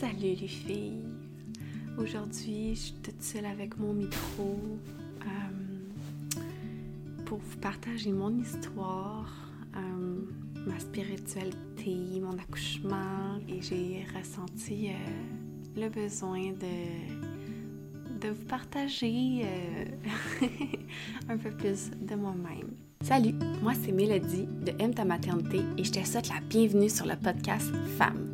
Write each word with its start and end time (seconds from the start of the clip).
Salut 0.00 0.34
les 0.40 0.48
filles! 0.48 1.04
Aujourd'hui, 1.98 2.70
je 2.74 2.80
suis 2.80 2.94
toute 3.02 3.22
seule 3.22 3.44
avec 3.44 3.76
mon 3.76 3.92
micro 3.92 4.58
euh, 5.20 5.26
pour 7.26 7.36
vous 7.36 7.58
partager 7.58 8.10
mon 8.10 8.34
histoire, 8.38 9.30
euh, 9.76 10.22
ma 10.66 10.78
spiritualité, 10.78 12.18
mon 12.18 12.32
accouchement 12.38 13.36
et 13.46 13.60
j'ai 13.60 14.06
ressenti 14.18 14.88
euh, 14.88 14.94
le 15.76 15.90
besoin 15.90 16.52
de, 16.52 18.20
de 18.20 18.30
vous 18.30 18.46
partager 18.46 19.44
un 21.28 21.36
peu 21.36 21.50
plus 21.50 21.90
de 22.00 22.14
moi-même. 22.14 22.70
Salut, 23.02 23.34
moi 23.62 23.72
c'est 23.74 23.92
Mélodie 23.92 24.46
de 24.46 24.72
M 24.78 24.94
ta 24.94 25.04
maternité 25.04 25.60
et 25.76 25.84
je 25.84 25.92
te 25.92 26.06
souhaite 26.06 26.30
la 26.30 26.40
bienvenue 26.48 26.88
sur 26.88 27.04
le 27.04 27.16
podcast 27.16 27.70
Femmes, 27.98 28.29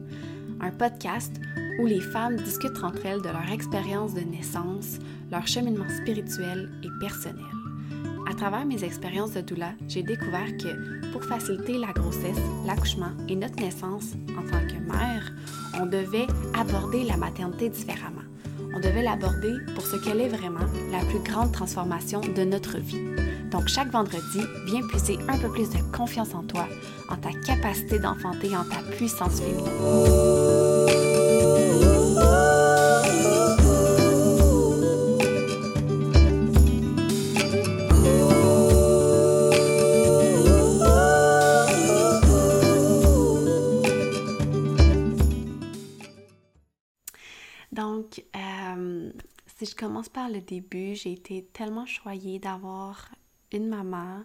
un 0.66 0.70
podcast 0.70 1.32
où 1.78 1.86
les 1.86 2.00
femmes 2.00 2.36
discutent 2.36 2.82
entre 2.82 3.06
elles 3.06 3.22
de 3.22 3.28
leur 3.28 3.50
expérience 3.52 4.14
de 4.14 4.20
naissance, 4.20 4.98
leur 5.30 5.46
cheminement 5.46 5.88
spirituel 5.88 6.70
et 6.82 6.88
personnel. 7.00 7.44
À 8.28 8.34
travers 8.34 8.66
mes 8.66 8.82
expériences 8.82 9.32
de 9.32 9.40
doula, 9.40 9.72
j'ai 9.86 10.02
découvert 10.02 10.56
que 10.56 11.12
pour 11.12 11.24
faciliter 11.24 11.78
la 11.78 11.92
grossesse, 11.92 12.38
l'accouchement 12.66 13.12
et 13.28 13.36
notre 13.36 13.56
naissance 13.56 14.14
en 14.36 14.42
tant 14.42 14.66
que 14.66 14.80
mère, 14.90 15.32
on 15.80 15.86
devait 15.86 16.26
aborder 16.58 17.04
la 17.04 17.16
maternité 17.16 17.68
différemment. 17.68 18.22
On 18.74 18.80
devait 18.80 19.02
l'aborder 19.02 19.54
pour 19.74 19.86
ce 19.86 19.96
qu'elle 19.96 20.20
est 20.20 20.28
vraiment, 20.28 20.66
la 20.90 21.04
plus 21.06 21.20
grande 21.20 21.52
transformation 21.52 22.20
de 22.20 22.42
notre 22.42 22.78
vie. 22.78 23.00
Donc 23.50 23.68
chaque 23.68 23.90
vendredi, 23.90 24.40
viens 24.66 24.86
puiser 24.86 25.18
un 25.28 25.38
peu 25.38 25.48
plus 25.48 25.70
de 25.70 25.78
confiance 25.96 26.34
en 26.34 26.42
toi, 26.42 26.66
en 27.08 27.16
ta 27.16 27.30
capacité 27.46 27.98
d'enfanter, 27.98 28.56
en 28.56 28.64
ta 28.64 28.82
puissance 28.96 29.40
féminine. 29.40 30.55
Donc, 47.76 48.24
euh, 48.34 49.12
si 49.58 49.66
je 49.66 49.76
commence 49.76 50.08
par 50.08 50.30
le 50.30 50.40
début, 50.40 50.94
j'ai 50.94 51.12
été 51.12 51.44
tellement 51.52 51.84
choyée 51.84 52.38
d'avoir 52.38 53.10
une 53.52 53.68
maman 53.68 54.22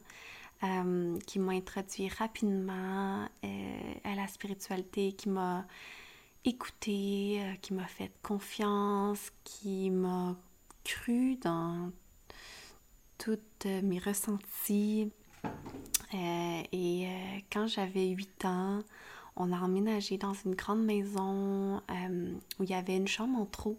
euh, 0.64 1.18
qui 1.28 1.38
m'a 1.38 1.52
introduit 1.52 2.08
rapidement 2.08 3.28
euh, 3.44 3.94
à 4.06 4.16
la 4.16 4.26
spiritualité, 4.28 5.12
qui 5.12 5.28
m'a 5.28 5.66
écoutée, 6.46 7.42
qui 7.62 7.74
m'a 7.74 7.88
fait 7.88 8.14
confiance, 8.24 9.32
qui 9.44 9.90
m'a 9.90 10.38
cru 10.86 11.36
dans 11.36 11.92
toutes 13.18 13.66
mes 13.66 14.00
ressentis. 14.00 15.12
et 16.14 17.08
quand 17.52 17.68
j'avais 17.68 18.08
8 18.08 18.46
ans, 18.46 18.80
on 19.36 19.52
a 19.52 19.58
emménagé 19.60 20.18
dans 20.18 20.34
une 20.34 20.56
grande 20.56 20.84
maison 20.84 21.82
où 22.60 22.64
il 22.64 22.70
y 22.70 22.74
avait 22.74 22.98
une 22.98 23.08
chambre 23.08 23.40
en 23.40 23.46
trop. 23.46 23.78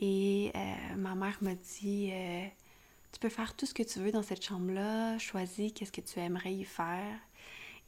Et 0.00 0.52
ma 0.96 1.14
mère 1.14 1.38
m'a 1.42 1.54
dit 1.54 2.12
tu 3.12 3.18
peux 3.18 3.28
faire 3.28 3.54
tout 3.54 3.66
ce 3.66 3.74
que 3.74 3.82
tu 3.82 3.98
veux 3.98 4.12
dans 4.12 4.22
cette 4.22 4.44
chambre-là, 4.44 5.18
choisis 5.18 5.72
qu'est-ce 5.72 5.92
que 5.92 6.00
tu 6.00 6.18
aimerais 6.20 6.54
y 6.54 6.64
faire. 6.64 7.18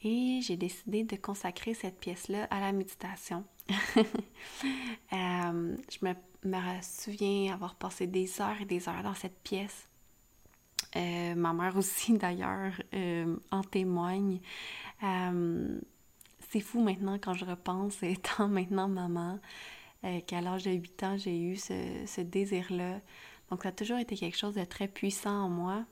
Et 0.05 0.41
j'ai 0.42 0.56
décidé 0.56 1.05
de 1.05 1.16
consacrer 1.16 1.75
cette 1.75 2.00
pièce-là 2.00 2.44
à 2.50 2.60
la 2.60 2.72
méditation. 2.72 3.44
Euh, 5.12 5.77
je 5.91 6.06
me, 6.06 6.80
souviens 6.80 7.53
avoir 7.53 7.75
passé 7.75 8.06
des 8.06 8.41
heures 8.41 8.60
et 8.60 8.64
des 8.64 8.88
heures 8.88 9.03
dans 9.03 9.14
cette 9.14 9.38
pièce. 9.42 9.86
Euh, 10.97 11.34
ma 11.34 11.53
mère 11.53 11.77
aussi, 11.77 12.16
d'ailleurs, 12.16 12.72
euh, 12.94 13.37
en 13.50 13.62
témoigne. 13.62 14.41
C'est 16.52 16.60
fou 16.60 16.80
maintenant 16.82 17.18
quand 17.18 17.34
je 17.34 17.44
repense, 17.44 17.96
étant 18.02 18.48
maintenant 18.48 18.88
maman, 18.88 19.38
qu'à 20.26 20.40
l'âge 20.40 20.64
de 20.64 20.72
8 20.72 21.02
ans, 21.04 21.16
j'ai 21.16 21.38
eu 21.38 21.56
ce, 21.56 22.20
désir-là 22.20 23.00
donc, 23.52 23.64
ça 23.64 23.68
a 23.68 23.72
toujours 23.72 23.98
été 23.98 24.16
quelque 24.16 24.38
chose 24.38 24.54
de 24.54 24.64
très 24.64 24.88
puissant 24.88 25.44
en 25.44 25.48
moi. 25.50 25.84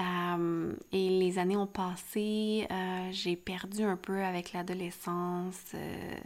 Euh, 0.00 0.74
et 0.92 1.10
les 1.10 1.38
années 1.38 1.58
ont 1.58 1.66
passé, 1.66 2.66
euh, 2.70 3.10
j'ai 3.12 3.36
perdu 3.36 3.82
un 3.82 3.98
peu 3.98 4.24
avec 4.24 4.54
l'adolescence 4.54 5.60
euh, 5.74 6.16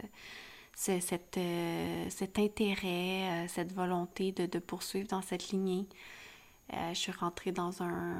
cet, 0.75 1.37
intérêt, 2.37 3.49
cette 3.49 3.73
volonté 3.73 4.31
de, 4.31 4.59
poursuivre 4.59 5.09
dans 5.09 5.21
cette 5.21 5.49
lignée. 5.49 5.87
Je 6.71 6.93
suis 6.93 7.11
rentrée 7.11 7.51
dans 7.51 7.83
un, 7.83 8.15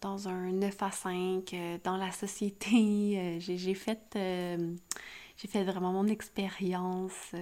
dans 0.00 0.28
un 0.28 0.52
9 0.52 0.82
à 0.82 0.90
5, 0.90 1.54
dans 1.84 1.96
la 1.96 2.12
société. 2.12 3.38
j'ai 3.40 3.74
fait, 3.74 4.16
j'ai 4.16 5.48
fait 5.48 5.64
vraiment 5.64 5.92
mon 5.92 6.06
expérience 6.06 7.32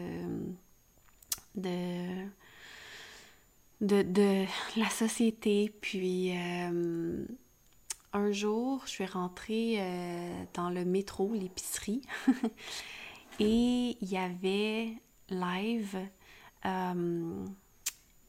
de 1.55 2.29
de, 3.81 4.45
la 4.77 4.89
société. 4.91 5.73
Puis 5.81 6.37
euh, 6.37 7.25
un 8.13 8.33
jour, 8.33 8.83
je 8.87 8.91
suis 8.91 9.07
rentrée 9.07 9.77
euh, 9.79 10.45
dans 10.55 10.71
le 10.71 10.85
métro, 10.85 11.33
l'épicerie, 11.35 12.03
et 13.41 13.97
il 14.01 14.09
y 14.09 14.17
avait 14.17 14.95
live 15.31 15.99
euh, 16.65 17.45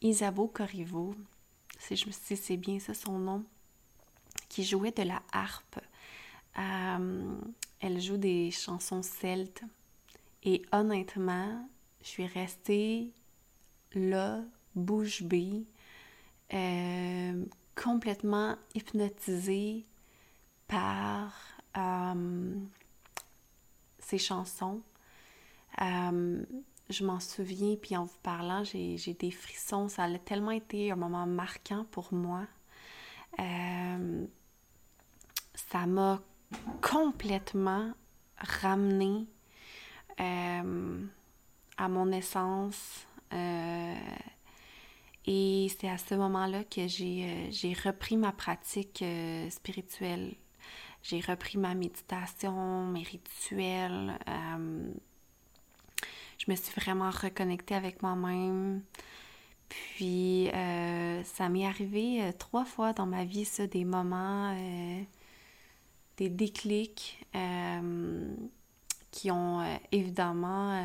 Isabeau 0.02 0.48
Corriveau, 0.48 1.16
si, 1.80 1.96
je, 1.96 2.12
si 2.12 2.38
c'est 2.38 2.58
bien 2.58 2.80
ça 2.80 2.94
son 2.94 3.18
nom, 3.18 3.44
qui 4.48 4.64
jouait 4.64 4.92
de 4.92 5.04
la 5.04 5.22
harpe. 5.32 5.80
elle 6.56 8.02
joue 8.02 8.18
des 8.18 8.52
chansons 8.52 9.02
celtes. 9.02 9.64
Et 10.44 10.62
honnêtement, 10.72 11.68
je 12.02 12.08
suis 12.08 12.28
restée 12.28 13.12
là 13.94 14.44
bouche 14.76 15.24
bée, 15.24 15.66
euh, 16.54 17.46
complètement 17.76 18.56
hypnotisée 18.74 19.86
par 20.68 21.34
euh, 21.78 22.56
ces 24.00 24.18
chansons. 24.18 24.82
Euh, 25.82 26.44
je 26.90 27.04
m'en 27.06 27.20
souviens, 27.20 27.76
puis 27.76 27.96
en 27.96 28.06
vous 28.06 28.18
parlant, 28.24 28.64
j'ai 28.64 29.14
des 29.20 29.32
frissons. 29.32 29.88
Ça 29.90 30.04
a 30.04 30.18
tellement 30.20 30.52
été 30.52 30.92
un 30.92 30.96
moment 30.96 31.26
marquant 31.26 31.86
pour 31.92 32.14
moi. 32.14 32.48
ça 35.54 35.86
m'a 35.86 36.22
complètement 36.82 37.94
ramené 38.38 39.28
à 40.18 41.88
mon 41.88 42.12
essence, 42.12 43.08
et 45.32 45.68
c'est 45.80 45.88
à 45.88 46.00
ce 46.00 46.16
moment-là 46.16 46.64
que 46.64 46.88
j'ai 46.88 47.52
euh, 47.64 47.74
repris 47.86 48.18
ma 48.18 48.32
pratique 48.32 49.04
euh, 49.04 49.48
spirituelle. 49.52 50.34
J'ai 51.04 51.20
repris 51.20 51.60
ma 51.60 51.76
méditation, 51.76 52.86
mes 52.88 53.04
rituels. 53.04 54.18
Euh, 56.50 56.56
je 56.56 56.56
me 56.56 56.56
suis 56.56 56.82
vraiment 56.82 57.10
reconnectée 57.10 57.76
avec 57.76 58.02
moi-même. 58.02 58.82
Puis, 59.70 60.50
ça 61.24 61.50
m'est 61.50 61.66
arrivé 61.66 62.34
trois 62.40 62.66
fois 62.66 62.94
dans 62.94 63.06
ma 63.06 63.24
vie, 63.24 63.46
ça, 63.46 63.68
des 63.68 63.86
moments, 63.86 64.56
des 66.18 66.30
déclics 66.30 67.24
qui 69.12 69.32
ont 69.32 69.64
évidemment 69.92 70.84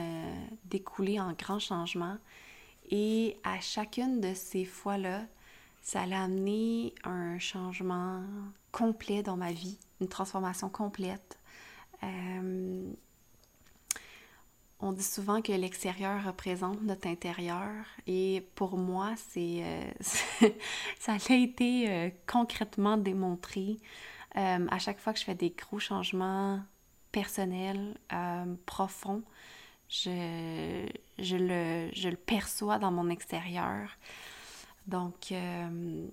découlé 0.66 1.18
en 1.18 1.32
grands 1.32 1.58
changements. 1.58 2.18
Et 2.90 3.38
à 3.42 3.58
chacune 3.60 4.20
de 4.20 4.34
ces 4.34 4.66
fois-là, 4.66 5.22
ça 5.80 6.02
a 6.02 6.24
amené 6.24 6.94
un 7.04 7.38
changement 7.38 8.22
complet 8.70 9.22
dans 9.22 9.36
ma 9.38 9.52
vie, 9.52 9.78
une 10.02 10.08
transformation 10.08 10.68
complète. 10.68 11.38
Euh, 14.84 14.88
on 14.88 14.92
dit 14.92 15.02
souvent 15.02 15.42
que 15.42 15.52
l'extérieur 15.52 16.24
représente 16.24 16.82
notre 16.82 17.08
intérieur 17.08 17.70
et 18.06 18.46
pour 18.54 18.76
moi, 18.76 19.14
c'est 19.30 19.62
euh, 19.62 20.48
ça 20.98 21.12
a 21.12 21.34
été 21.34 21.90
euh, 21.90 22.10
concrètement 22.26 22.96
démontré 22.96 23.78
à 24.36 24.80
chaque 24.80 24.98
fois 24.98 25.12
que 25.12 25.20
je 25.20 25.24
fais 25.24 25.36
des 25.36 25.50
gros 25.50 25.78
changements 25.78 26.60
personnels, 27.12 27.96
profonds 28.66 29.22
je, 29.88 30.86
je, 31.18 31.36
le, 31.36 31.90
je 31.92 32.08
le 32.08 32.16
perçois 32.16 32.78
dans 32.78 32.90
mon 32.90 33.10
extérieur. 33.10 33.88
Donc, 34.86 35.32
euh, 35.32 36.06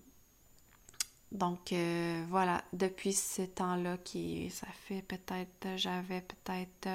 donc 1.32 1.74
euh, 1.74 2.24
voilà, 2.30 2.64
depuis 2.74 3.14
ce 3.14 3.42
temps-là, 3.42 3.98
qui 4.04 4.50
ça 4.50 4.68
fait 4.74 5.02
peut-être, 5.02 5.78
j'avais 5.78 6.22
peut-être 6.22 6.88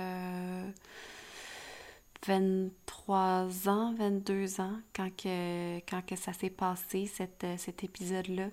23 2.26 3.68
ans, 3.68 3.94
22 3.94 4.60
ans, 4.60 4.78
quand 4.94 5.10
que, 5.16 5.78
quand 5.88 6.04
que 6.04 6.16
ça 6.16 6.32
s'est 6.32 6.50
passé, 6.50 7.06
cet 7.06 7.84
épisode-là. 7.84 8.48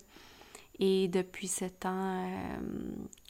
Et 0.80 1.07
depuis 1.07 1.48
ce 1.48 1.65
temps, 1.65 2.25
euh, 2.25 2.60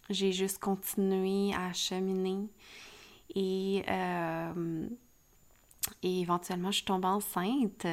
j'ai 0.09 0.31
juste 0.31 0.59
continué 0.59 1.53
à 1.53 1.73
cheminer. 1.73 2.47
Et, 3.35 3.83
euh, 3.89 4.87
et 6.01 6.21
éventuellement, 6.21 6.71
je 6.71 6.77
suis 6.77 6.85
tombée 6.85 7.07
enceinte, 7.07 7.85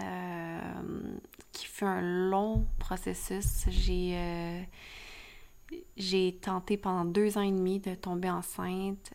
euh, 0.00 1.18
qui 1.52 1.66
fut 1.66 1.84
un 1.84 2.00
long 2.30 2.66
processus. 2.78 3.64
J'ai 3.68 4.66
j'ai 5.98 6.34
tenté 6.40 6.78
pendant 6.78 7.04
deux 7.04 7.36
ans 7.36 7.42
et 7.42 7.52
demi 7.52 7.78
de 7.78 7.94
tomber 7.94 8.30
enceinte. 8.30 9.12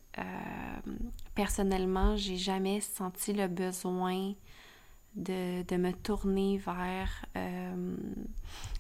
Personnellement, 1.36 2.16
j'ai 2.16 2.38
jamais 2.38 2.82
senti 2.82 3.34
le 3.34 3.48
besoin 3.48 4.34
de, 5.16 5.78
me 5.78 5.92
tourner 5.92 6.58
vers 6.58 7.26
euh, 7.36 7.96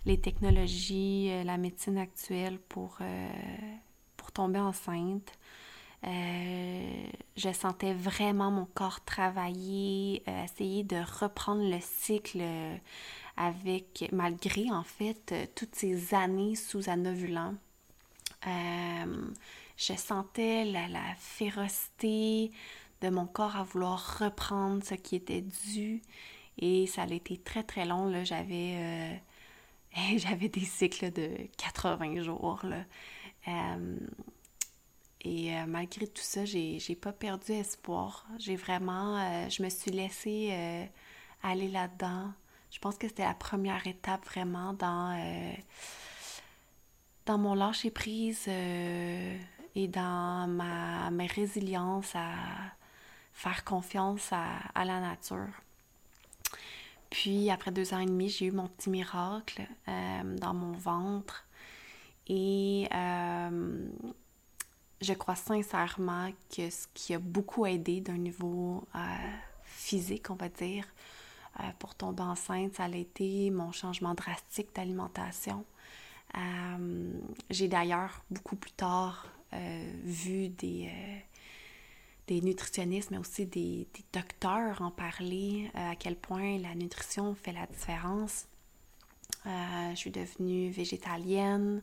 les 0.06 0.20
technologies, 0.20 1.30
euh, 1.32 1.44
la 1.44 1.58
médecine 1.58 1.98
actuelle 1.98 2.60
pour, 2.70 2.98
euh, 3.02 3.30
tomber 4.34 4.60
enceinte. 4.60 5.32
je 6.04 7.54
sentais 7.54 7.94
vraiment 7.94 8.50
mon 8.50 8.66
corps 8.66 9.06
travailler, 9.06 10.24
essayer 10.44 10.84
de 10.84 10.96
reprendre 11.20 11.62
le 11.70 11.78
cycle 11.80 12.42
avec, 13.38 14.10
malgré 14.12 14.72
en 14.72 14.82
fait 14.82 15.52
toutes 15.54 15.76
ces 15.76 16.16
années 16.16 16.56
sous 16.56 16.90
anovulant. 16.90 17.54
Je 19.88 19.98
sentais 19.98 20.66
la, 20.66 20.88
la 20.88 21.16
férocité, 21.18 22.52
de 23.04 23.10
mon 23.10 23.28
corps 23.28 23.58
à 23.58 23.64
vouloir 23.64 24.20
reprendre 24.20 24.84
ce 24.84 24.96
qui 24.96 25.18
était 25.18 25.42
dû. 25.42 26.02
Et 26.58 26.88
ça 26.88 27.04
a 27.04 27.08
été 27.08 27.38
très 27.38 27.64
très 27.64 27.86
long. 27.86 28.08
Là. 28.08 28.24
J'avais, 28.24 28.76
euh, 28.78 29.14
j'avais 30.18 30.48
des 30.50 30.66
cycles 30.66 31.12
de 31.12 31.30
80 31.58 32.22
jours. 32.22 32.62
Là. 32.64 32.86
Euh, 33.48 33.98
et 35.22 35.56
euh, 35.56 35.66
malgré 35.68 36.08
tout 36.08 36.22
ça, 36.22 36.46
j'ai, 36.46 36.80
j'ai 36.80 36.96
pas 36.96 37.12
perdu 37.12 37.52
espoir. 37.52 38.26
J'ai 38.40 38.56
vraiment, 38.56 39.50
je 39.50 39.64
me 39.64 39.70
suis 39.70 39.92
laissée 39.92 40.90
aller 41.44 41.68
là-dedans. 41.68 42.32
Je 42.72 42.80
pense 42.80 42.98
que 42.98 43.08
c'était 43.08 43.24
la 43.24 43.36
première 43.36 43.86
étape 43.86 44.26
vraiment 44.26 44.74
dans, 44.74 45.18
dans 47.26 47.38
mon 47.38 47.54
lâcher 47.54 47.92
prise 47.92 48.50
et 49.76 49.88
dans 49.88 50.48
ma, 50.48 51.10
ma 51.12 51.26
résilience 51.26 52.16
à, 52.16 52.32
faire 53.34 53.64
confiance 53.64 54.30
à, 54.32 54.86
la 54.86 55.02
nature. 55.02 55.50
Puis 57.10 57.50
après 57.50 57.72
deux 57.72 57.94
ans 57.94 58.00
et 58.00 58.06
demi, 58.06 58.30
j'ai 58.30 58.46
eu 58.46 58.52
mon 58.52 58.68
petit 58.68 58.90
miracle 58.90 59.68
euh, 59.88 60.38
dans 60.38 60.54
mon 60.54 60.72
ventre. 60.72 61.46
Et 62.28 62.88
euh, 62.94 63.86
je 65.02 65.14
crois 65.14 65.36
sincèrement 65.36 66.32
que 66.56 66.70
ce 66.70 66.88
qui 66.94 67.14
a 67.14 67.20
beaucoup 67.20 67.66
aidé 67.66 68.02
d'un 68.02 68.18
niveau 68.18 68.88
euh, 68.96 69.00
physique, 69.64 70.30
on 70.30 70.36
va 70.36 70.50
dire, 70.50 70.86
pour 71.78 71.94
tomber 71.94 72.24
enceinte, 72.24 72.76
ça 72.76 72.86
a 72.86 72.90
été 72.90 73.52
mon 73.52 73.72
changement 73.72 74.16
drastique 74.16 74.74
d'alimentation. 74.74 75.66
j'ai 77.52 77.68
d'ailleurs 77.68 78.24
beaucoup 78.32 78.56
plus 78.56 78.72
tard 78.72 79.28
vu 80.04 80.50
des 80.50 80.90
des 82.28 82.42
nutritionnistes, 82.42 83.12
mais 83.12 83.18
aussi 83.18 83.46
des, 83.46 83.88
docteurs 84.14 84.82
en 84.82 84.92
parler, 84.92 85.70
euh, 85.76 85.92
à 85.92 85.96
quel 85.96 86.16
point 86.16 86.58
la 86.58 86.76
nutrition 86.76 87.36
fait 87.36 87.52
la 87.52 87.66
différence. 87.68 88.48
Euh, 89.46 89.90
je 89.92 89.96
suis 89.96 90.12
devenue 90.12 90.70
végétalienne. 90.70 91.82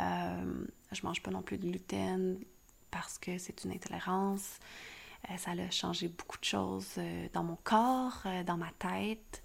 Euh, 0.00 0.66
je 0.92 1.02
mange 1.02 1.22
pas 1.22 1.30
non 1.30 1.42
plus 1.42 1.58
de 1.58 1.68
gluten 1.68 2.38
parce 2.90 3.18
que 3.18 3.36
c'est 3.38 3.64
une 3.64 3.72
intolérance. 3.72 4.58
ça 5.36 5.50
a 5.50 5.70
changé 5.70 6.08
beaucoup 6.08 6.38
de 6.38 6.44
choses 6.44 6.98
dans 7.32 7.42
mon 7.42 7.56
corps, 7.56 8.22
dans 8.46 8.56
ma 8.56 8.70
tête. 8.78 9.42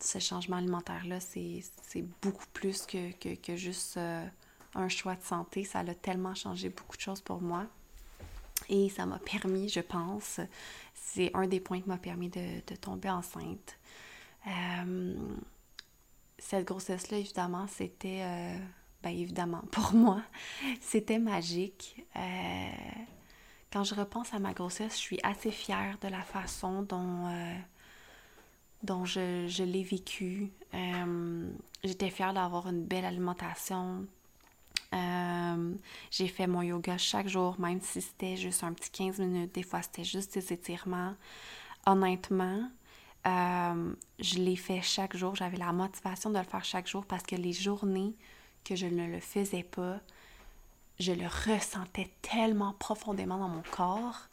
ce 0.00 0.18
changement 0.18 0.56
alimentaire-là, 0.56 1.20
c'est 1.20 1.62
beaucoup 2.22 2.46
plus 2.52 2.86
que, 2.86 3.12
que, 3.12 3.34
que 3.36 3.56
juste 3.56 3.98
un 4.76 4.88
choix 4.88 5.14
de 5.14 5.22
santé. 5.22 5.64
Ça 5.64 5.80
a 5.80 5.94
tellement 5.94 6.34
changé 6.34 6.68
beaucoup 6.68 6.96
de 6.96 7.02
choses 7.02 7.20
pour 7.20 7.40
moi. 7.40 7.66
Et 8.68 8.88
ça 8.88 9.06
m'a 9.06 9.18
permis, 9.18 9.68
je 9.68 9.80
pense, 9.80 10.40
c'est 10.94 11.30
un 11.34 11.46
des 11.46 11.60
points 11.60 11.80
qui 11.80 11.88
m'a 11.88 11.98
permis 11.98 12.28
de, 12.28 12.74
tomber 12.80 13.10
enceinte. 13.10 13.78
Euh, 14.46 15.14
cette 16.38 16.66
grossesse-là, 16.66 17.18
évidemment, 17.18 17.66
c'était, 17.68 18.22
euh, 18.22 18.58
ben 19.02 19.10
évidemment, 19.10 19.62
pour 19.72 19.92
moi, 19.94 20.22
c'était 20.80 21.18
magique. 21.18 22.04
Euh, 22.16 22.70
quand 23.72 23.84
je 23.84 23.94
repense 23.94 24.32
à 24.34 24.38
ma 24.38 24.52
grossesse, 24.52 24.94
je 24.94 25.00
suis 25.00 25.20
assez 25.22 25.50
fière 25.50 25.98
de 26.00 26.08
la 26.08 26.22
façon 26.22 26.82
dont, 26.82 27.30
dont 28.82 29.04
je, 29.04 29.46
je 29.48 29.64
l'ai 29.64 29.82
vécue. 29.82 30.50
J'étais 31.84 32.10
fière 32.10 32.32
d'avoir 32.32 32.68
une 32.68 32.84
belle 32.84 33.04
alimentation, 33.04 34.06
euh, 34.94 35.74
j'ai 36.10 36.28
fait 36.28 36.46
mon 36.46 36.62
yoga 36.62 36.96
chaque 36.98 37.28
jour, 37.28 37.58
même 37.58 37.80
si 37.80 38.00
c'était 38.00 38.36
juste 38.36 38.62
un 38.62 38.72
petit 38.72 38.90
15 38.90 39.18
minutes. 39.18 39.54
Des 39.54 39.62
fois, 39.62 39.82
c'était 39.82 40.04
juste 40.04 40.34
des 40.34 40.52
étirements. 40.52 41.14
Honnêtement, 41.86 42.70
euh, 43.26 43.92
je 44.18 44.38
l'ai 44.38 44.56
fait 44.56 44.82
chaque 44.82 45.16
jour. 45.16 45.34
J'avais 45.34 45.56
la 45.56 45.72
motivation 45.72 46.30
de 46.30 46.38
le 46.38 46.44
faire 46.44 46.64
chaque 46.64 46.86
jour 46.86 47.04
parce 47.04 47.22
que 47.22 47.36
les 47.36 47.52
journées 47.52 48.14
que 48.64 48.76
je 48.76 48.86
ne 48.86 49.06
le 49.06 49.20
faisais 49.20 49.62
pas, 49.62 50.00
je 50.98 51.12
le 51.12 51.26
ressentais 51.26 52.10
tellement 52.22 52.72
profondément 52.74 53.38
dans 53.38 53.48
mon 53.48 53.62
corps. 53.70 54.28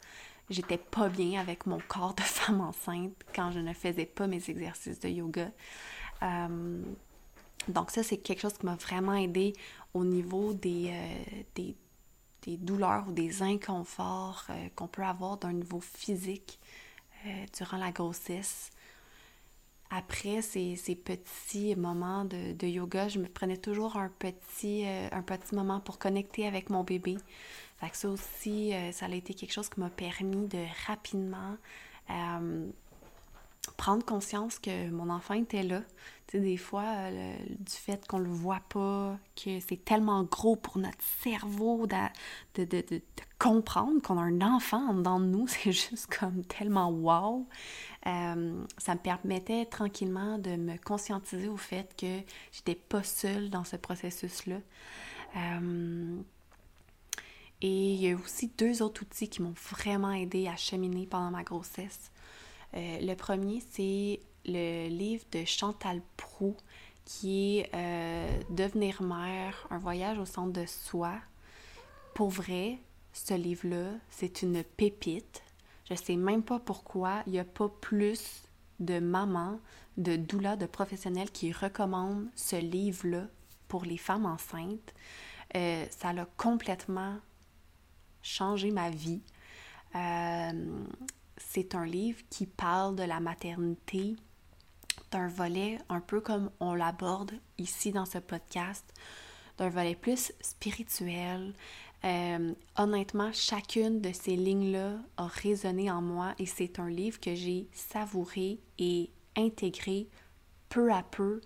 J'étais 0.50 0.78
pas 0.78 1.08
bien 1.08 1.40
avec 1.40 1.66
mon 1.66 1.78
corps 1.88 2.14
de 2.14 2.22
femme 2.22 2.60
enceinte 2.60 3.14
quand 3.34 3.50
je 3.50 3.60
ne 3.60 3.72
faisais 3.72 4.06
pas 4.06 4.26
mes 4.26 4.50
exercices 4.50 5.00
de 5.00 5.08
yoga. 5.08 5.50
Euh, 6.22 6.82
donc 7.68 7.90
ça, 7.90 8.02
c'est 8.02 8.18
quelque 8.18 8.40
chose 8.40 8.58
qui 8.58 8.66
m'a 8.66 8.76
vraiment 8.76 9.14
aidé 9.14 9.54
au 9.94 10.04
niveau 10.04 10.52
des, 10.52 10.90
euh, 10.90 11.42
des, 11.54 11.76
des, 12.42 12.56
douleurs 12.56 13.06
ou 13.08 13.12
des 13.12 13.42
inconforts 13.42 14.44
euh, 14.50 14.68
qu'on 14.74 14.88
peut 14.88 15.04
avoir 15.04 15.38
d'un 15.38 15.52
niveau 15.52 15.80
physique 15.80 16.58
euh, 17.26 17.46
durant 17.56 17.78
la 17.78 17.92
grossesse. 17.92 18.70
Après 19.90 20.42
ces, 20.42 20.74
ces 20.74 20.96
petits 20.96 21.76
moments 21.76 22.24
de, 22.24 22.66
yoga, 22.66 23.06
je 23.06 23.20
me 23.20 23.28
prenais 23.28 23.56
toujours 23.56 23.96
un 23.96 24.08
petit, 24.18 24.84
un 24.84 25.22
petit 25.22 25.54
moment 25.54 25.78
pour 25.78 25.98
connecter 25.98 26.48
avec 26.48 26.68
mon 26.68 26.82
bébé. 26.82 27.16
Fait 27.76 27.90
que 27.90 27.96
ça 27.96 28.08
aussi, 28.08 28.72
ça 28.92 29.06
a 29.06 29.10
été 29.10 29.34
quelque 29.34 29.52
chose 29.52 29.68
qui 29.68 29.78
m'a 29.78 29.90
permis 29.90 30.48
de 30.48 30.64
rapidement 30.88 31.56
prendre 33.72 34.04
conscience 34.04 34.58
que 34.58 34.90
mon 34.90 35.10
enfant 35.10 35.34
était 35.34 35.62
là. 35.62 35.82
Tu 36.26 36.38
sais, 36.38 36.40
des 36.40 36.56
fois, 36.56 36.84
euh, 36.84 37.36
du 37.58 37.72
fait 37.72 38.06
qu'on 38.06 38.18
le 38.18 38.30
voit 38.30 38.62
pas, 38.68 39.18
que 39.36 39.60
c'est 39.60 39.84
tellement 39.84 40.22
gros 40.24 40.56
pour 40.56 40.78
notre 40.78 41.02
cerveau 41.22 41.86
de, 41.86 42.64
de, 42.64 42.80
de, 42.80 43.02
comprendre 43.38 44.00
qu'on 44.00 44.18
a 44.18 44.22
un 44.22 44.40
enfant 44.40 44.94
dans 44.94 45.20
nous, 45.20 45.46
c'est 45.48 45.72
juste 45.72 46.06
comme 46.18 46.44
tellement 46.44 46.90
wow. 46.90 47.46
Euh, 48.06 48.64
ça 48.78 48.94
me 48.94 49.00
permettait 49.00 49.66
tranquillement 49.66 50.38
de 50.38 50.56
me 50.56 50.76
conscientiser 50.78 51.48
au 51.48 51.56
fait 51.56 51.94
que 51.96 52.20
j'étais 52.52 52.74
pas 52.74 53.02
seule 53.02 53.50
dans 53.50 53.64
ce 53.64 53.76
processus-là. 53.76 54.60
Euh, 55.36 56.16
et 57.60 57.94
il 57.94 58.00
y 58.00 58.10
a 58.10 58.16
aussi 58.16 58.52
deux 58.58 58.82
autres 58.82 59.02
outils 59.02 59.28
qui 59.28 59.40
m'ont 59.40 59.54
vraiment 59.70 60.12
aidé 60.12 60.48
à 60.48 60.56
cheminer 60.56 61.06
pendant 61.06 61.30
ma 61.30 61.42
grossesse. 61.42 62.10
Euh, 62.76 62.98
le 63.00 63.14
premier, 63.14 63.62
c'est 63.70 64.20
le 64.44 64.88
livre 64.88 65.24
de 65.32 65.44
Chantal 65.44 66.00
Prou 66.16 66.56
qui 67.04 67.58
est 67.58 67.70
euh, 67.74 68.40
Devenir 68.50 69.02
mère, 69.02 69.66
un 69.70 69.78
voyage 69.78 70.18
au 70.18 70.24
centre 70.24 70.52
de 70.52 70.66
soi. 70.66 71.12
Pour 72.14 72.30
vrai, 72.30 72.78
ce 73.12 73.34
livre-là, 73.34 73.92
c'est 74.10 74.42
une 74.42 74.64
pépite. 74.64 75.42
Je 75.88 75.94
sais 75.94 76.16
même 76.16 76.42
pas 76.42 76.58
pourquoi 76.58 77.22
il 77.26 77.32
n'y 77.32 77.38
a 77.38 77.44
pas 77.44 77.68
plus 77.68 78.42
de 78.80 78.98
mamans, 78.98 79.60
de 79.98 80.16
doulas, 80.16 80.56
de 80.56 80.66
professionnels 80.66 81.30
qui 81.30 81.52
recommandent 81.52 82.28
ce 82.34 82.56
livre-là 82.56 83.26
pour 83.68 83.84
les 83.84 83.98
femmes 83.98 84.26
enceintes. 84.26 84.94
Euh, 85.56 85.84
ça 85.90 86.08
a 86.08 86.24
complètement 86.36 87.18
changé 88.22 88.70
ma 88.70 88.90
vie. 88.90 89.20
C'est 91.36 91.74
un 91.74 91.84
livre 91.84 92.20
qui 92.30 92.46
parle 92.46 92.96
de 92.96 93.02
la 93.02 93.20
maternité. 93.20 94.16
D'un 95.10 95.28
volet 95.28 95.78
un 95.88 96.00
peu 96.00 96.20
comme 96.20 96.50
on 96.60 96.74
l'aborde 96.74 97.32
ici 97.58 97.92
dans 97.92 98.06
ce 98.06 98.18
podcast, 98.18 98.84
d'un 99.58 99.68
volet 99.68 99.94
plus 99.94 100.32
spirituel, 100.40 101.54
Euh, 102.04 102.52
honnêtement, 102.76 103.32
chacune 103.32 104.02
de 104.02 104.12
ces 104.12 104.36
lignes-là 104.36 104.98
a 105.16 105.26
résonné 105.26 105.90
en 105.90 106.02
moi 106.02 106.34
et 106.38 106.44
c'est 106.44 106.78
un 106.78 106.90
livre 106.90 107.18
que 107.18 107.34
j'ai 107.34 107.66
savouré 107.72 108.60
et 108.78 109.10
intégré 109.36 110.08
peu 110.68 110.92
à 110.92 111.02
peu 111.02 111.40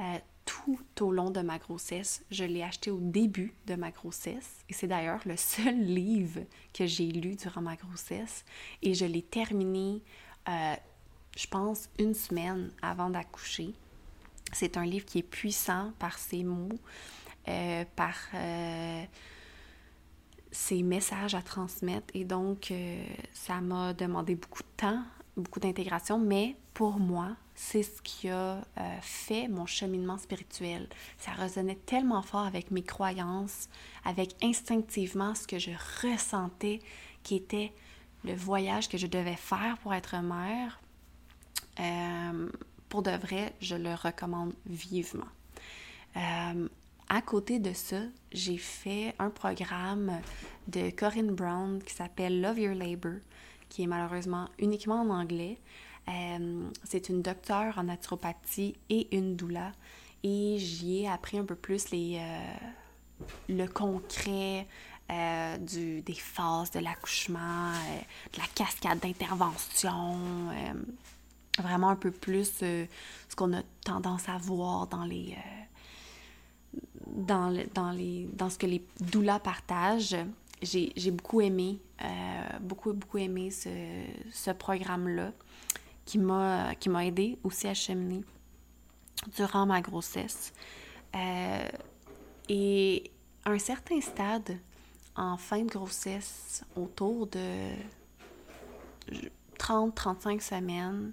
euh, 0.00 0.18
tout 0.44 0.78
au 1.00 1.12
long 1.12 1.30
de 1.30 1.40
ma 1.40 1.58
grossesse. 1.58 2.24
Je 2.30 2.44
l'ai 2.44 2.62
acheté 2.62 2.90
au 2.90 2.98
début 2.98 3.54
de 3.66 3.74
ma 3.74 3.90
grossesse 3.90 4.64
et 4.68 4.72
c'est 4.72 4.86
d'ailleurs 4.86 5.20
le 5.24 5.36
seul 5.36 5.78
livre 5.84 6.40
que 6.72 6.86
j'ai 6.86 7.06
lu 7.06 7.36
durant 7.36 7.62
ma 7.62 7.76
grossesse 7.76 8.44
et 8.82 8.94
je 8.94 9.04
l'ai 9.04 9.22
terminé, 9.22 10.02
euh, 10.48 10.74
je 11.36 11.46
pense, 11.46 11.88
une 11.98 12.14
semaine 12.14 12.70
avant 12.82 13.10
d'accoucher. 13.10 13.74
C'est 14.52 14.76
un 14.76 14.84
livre 14.84 15.04
qui 15.04 15.18
est 15.18 15.22
puissant 15.22 15.92
par 15.98 16.18
ses 16.18 16.44
mots, 16.44 16.78
par 17.96 18.16
ces 20.54 20.82
messages 20.82 21.34
à 21.34 21.42
transmettre 21.42 22.06
et 22.14 22.24
donc 22.24 22.70
euh, 22.70 23.04
ça 23.32 23.60
m'a 23.60 23.92
demandé 23.92 24.36
beaucoup 24.36 24.62
de 24.62 24.68
temps, 24.76 25.02
beaucoup 25.36 25.58
d'intégration, 25.58 26.18
mais 26.18 26.56
pour 26.72 26.98
moi, 26.98 27.36
c'est 27.54 27.82
ce 27.82 28.02
qui 28.02 28.28
a 28.28 28.58
euh, 28.78 28.98
fait 29.00 29.48
mon 29.48 29.66
cheminement 29.66 30.18
spirituel. 30.18 30.88
Ça 31.18 31.32
résonnait 31.32 31.78
tellement 31.86 32.22
fort 32.22 32.46
avec 32.46 32.70
mes 32.70 32.82
croyances, 32.82 33.68
avec 34.04 34.34
instinctivement 34.42 35.34
ce 35.34 35.46
que 35.46 35.58
je 35.58 35.70
ressentais 36.02 36.80
qui 37.22 37.36
était 37.36 37.72
le 38.24 38.34
voyage 38.34 38.88
que 38.88 38.98
je 38.98 39.06
devais 39.06 39.36
faire 39.36 39.78
pour 39.78 39.94
être 39.94 40.16
mère. 40.20 40.80
Euh, 41.80 42.48
pour 42.88 43.02
de 43.02 43.10
vrai, 43.10 43.54
je 43.60 43.76
le 43.76 43.94
recommande 43.94 44.54
vivement. 44.66 45.26
À 47.08 47.20
côté 47.20 47.58
de 47.58 47.72
ça, 47.72 48.00
j'ai 48.32 48.56
fait 48.56 49.14
un 49.18 49.30
programme 49.30 50.20
de 50.68 50.90
Corinne 50.90 51.34
Brown 51.34 51.82
qui 51.82 51.92
s'appelle 51.92 52.40
Love 52.40 52.58
Your 52.58 52.74
Labor, 52.74 53.14
qui 53.68 53.82
est 53.82 53.86
malheureusement 53.86 54.48
uniquement 54.58 55.02
en 55.02 55.10
anglais. 55.10 55.58
Euh, 56.08 56.68
c'est 56.84 57.08
une 57.08 57.22
docteure 57.22 57.78
en 57.78 57.84
naturopathie 57.84 58.74
et 58.90 59.16
une 59.16 59.36
doula. 59.36 59.72
Et 60.22 60.56
j'y 60.58 61.02
ai 61.02 61.08
appris 61.08 61.38
un 61.38 61.44
peu 61.44 61.54
plus 61.54 61.90
les, 61.90 62.18
euh, 62.18 63.24
le 63.48 63.66
concret 63.66 64.66
euh, 65.10 65.56
du, 65.58 66.02
des 66.02 66.14
phases 66.14 66.70
de 66.70 66.80
l'accouchement, 66.80 67.72
de 68.32 68.38
la 68.38 68.46
cascade 68.54 69.00
d'intervention 69.00 70.18
vraiment 71.58 71.90
un 71.90 71.96
peu 71.96 72.10
plus 72.10 72.50
ce 72.58 72.86
qu'on 73.36 73.52
a 73.52 73.62
tendance 73.84 74.28
à 74.28 74.38
voir 74.38 74.88
dans 74.88 75.04
les, 75.04 75.36
dans, 77.06 77.48
les, 77.92 78.28
dans 78.32 78.50
ce 78.50 78.58
que 78.58 78.66
les 78.66 78.84
doulas 78.98 79.38
partagent. 79.38 80.16
J'ai 80.62 81.10
beaucoup 81.12 81.42
aimé, 81.42 81.78
beaucoup, 82.60 82.92
beaucoup 82.92 83.18
aimé 83.18 83.50
ce, 83.52 83.68
ce 84.32 84.50
programme-là 84.50 85.32
qui 86.04 86.18
m'a 86.18 86.74
aidé 87.04 87.38
aussi 87.42 87.66
à 87.66 87.74
cheminer 87.74 88.24
durant 89.36 89.66
ma 89.66 89.80
grossesse. 89.80 90.52
Euh, 91.14 91.68
et 92.48 93.10
à 93.44 93.50
un 93.50 93.58
certain 93.58 94.00
stade, 94.00 94.58
en 95.16 95.36
fin 95.36 95.62
de 95.62 95.70
grossesse, 95.70 96.64
autour 96.76 97.26
de 97.28 97.70
30-35 99.58 100.40
semaines, 100.40 101.12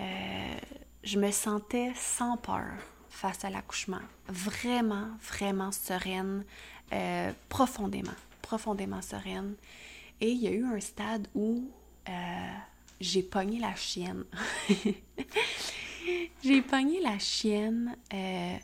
euh, 0.00 0.56
je 1.04 1.18
me 1.18 1.30
sentais 1.30 1.92
sans 1.94 2.36
peur 2.36 2.72
face 3.08 3.44
à 3.44 3.50
l'accouchement. 3.50 4.00
Vraiment, 4.28 5.08
vraiment 5.20 5.72
sereine, 5.72 6.44
euh, 6.92 7.32
profondément, 7.48 8.14
profondément 8.42 9.02
sereine. 9.02 9.54
Et 10.20 10.30
il 10.30 10.38
y 10.38 10.48
a 10.48 10.52
eu 10.52 10.64
un 10.64 10.80
stade 10.80 11.28
où 11.34 11.70
j'ai 13.00 13.22
pogné 13.22 13.58
la 13.58 13.74
chienne. 13.74 14.24
j'ai 16.44 16.62
pogné 16.62 17.00
la 17.00 17.18
chienne 17.18 17.96
euh, 18.12 18.56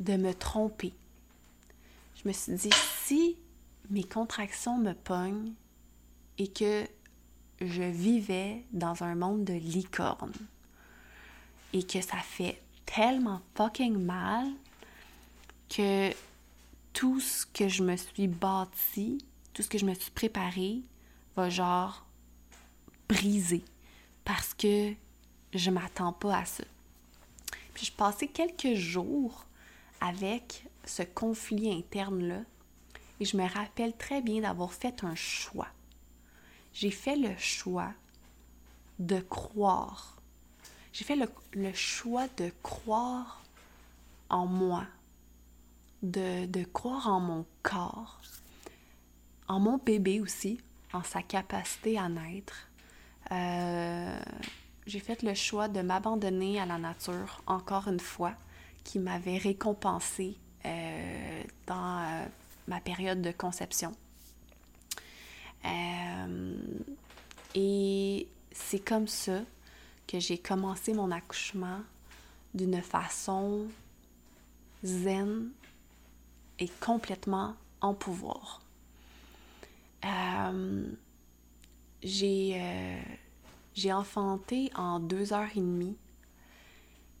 de 0.00 0.16
me 0.16 0.34
tromper. 0.34 0.92
Je 2.16 2.28
me 2.28 2.32
suis 2.32 2.54
dit, 2.54 2.70
si 3.02 3.36
mes 3.90 4.04
contractions 4.04 4.78
me 4.78 4.92
pognent 4.92 5.52
et 6.38 6.48
que 6.48 6.86
je 7.60 7.82
vivais 7.82 8.64
dans 8.72 9.02
un 9.02 9.14
monde 9.14 9.44
de 9.44 9.54
licorne 9.54 10.32
et 11.72 11.82
que 11.82 12.00
ça 12.00 12.18
fait 12.18 12.60
tellement 12.86 13.40
fucking 13.54 13.96
mal 13.96 14.46
que 15.68 16.10
tout 16.92 17.20
ce 17.20 17.46
que 17.46 17.68
je 17.68 17.82
me 17.82 17.96
suis 17.96 18.28
bâti, 18.28 19.18
tout 19.52 19.62
ce 19.62 19.68
que 19.68 19.78
je 19.78 19.84
me 19.84 19.94
suis 19.94 20.10
préparé 20.10 20.82
va 21.36 21.50
genre 21.50 22.04
briser 23.14 23.64
parce 24.24 24.54
que 24.54 24.92
je 25.52 25.70
m'attends 25.70 26.12
pas 26.12 26.38
à 26.38 26.44
ça. 26.44 26.64
Puis 27.74 27.86
je 27.86 27.92
passais 27.92 28.28
quelques 28.28 28.74
jours 28.74 29.46
avec 30.00 30.64
ce 30.84 31.02
conflit 31.02 31.72
interne-là 31.72 32.42
et 33.20 33.24
je 33.24 33.36
me 33.36 33.48
rappelle 33.48 33.96
très 33.96 34.20
bien 34.20 34.42
d'avoir 34.42 34.72
fait 34.72 35.04
un 35.04 35.14
choix. 35.14 35.68
J'ai 36.72 36.90
fait 36.90 37.16
le 37.16 37.36
choix 37.38 37.92
de 38.98 39.20
croire 39.20 40.14
j'ai 40.94 41.04
fait 41.04 41.16
le, 41.16 41.72
choix 41.72 42.28
de 42.36 42.52
croire 42.62 43.42
en 44.30 44.46
moi, 44.46 44.86
de, 46.04 46.64
croire 46.72 47.08
en 47.08 47.18
mon 47.18 47.44
corps, 47.64 48.20
en 49.48 49.58
mon 49.58 49.78
bébé 49.78 50.20
aussi, 50.20 50.60
en 50.92 51.02
sa 51.02 51.20
capacité 51.20 51.98
à 51.98 52.08
naître. 52.08 52.68
Euh, 53.32 54.20
j'ai 54.86 55.00
fait 55.00 55.22
le 55.22 55.34
choix 55.34 55.68
de 55.68 55.80
m'abandonner 55.80 56.60
à 56.60 56.66
la 56.66 56.78
nature, 56.78 57.42
encore 57.46 57.88
une 57.88 58.00
fois, 58.00 58.34
qui 58.84 58.98
m'avait 58.98 59.38
récompensé 59.38 60.36
euh, 60.66 61.42
dans 61.66 61.98
euh, 62.00 62.26
ma 62.68 62.80
période 62.80 63.22
de 63.22 63.32
conception. 63.32 63.92
et 67.54 68.28
c'est 68.52 68.84
comme 68.84 69.08
ça 69.08 69.40
que 70.06 70.18
j'ai 70.20 70.36
commencé 70.38 70.92
mon 70.92 71.10
accouchement 71.10 71.80
d'une 72.52 72.82
façon 72.82 73.66
zen 74.84 75.50
et 76.58 76.68
complètement 76.80 77.54
en 77.80 77.94
pouvoir. 77.94 78.60
Euh, 82.04 83.00
j'ai 83.74 83.92
enfanté 83.92 84.70
en 84.76 85.00
deux 85.00 85.32
heures 85.32 85.48
et 85.56 85.60
demie 85.60 85.96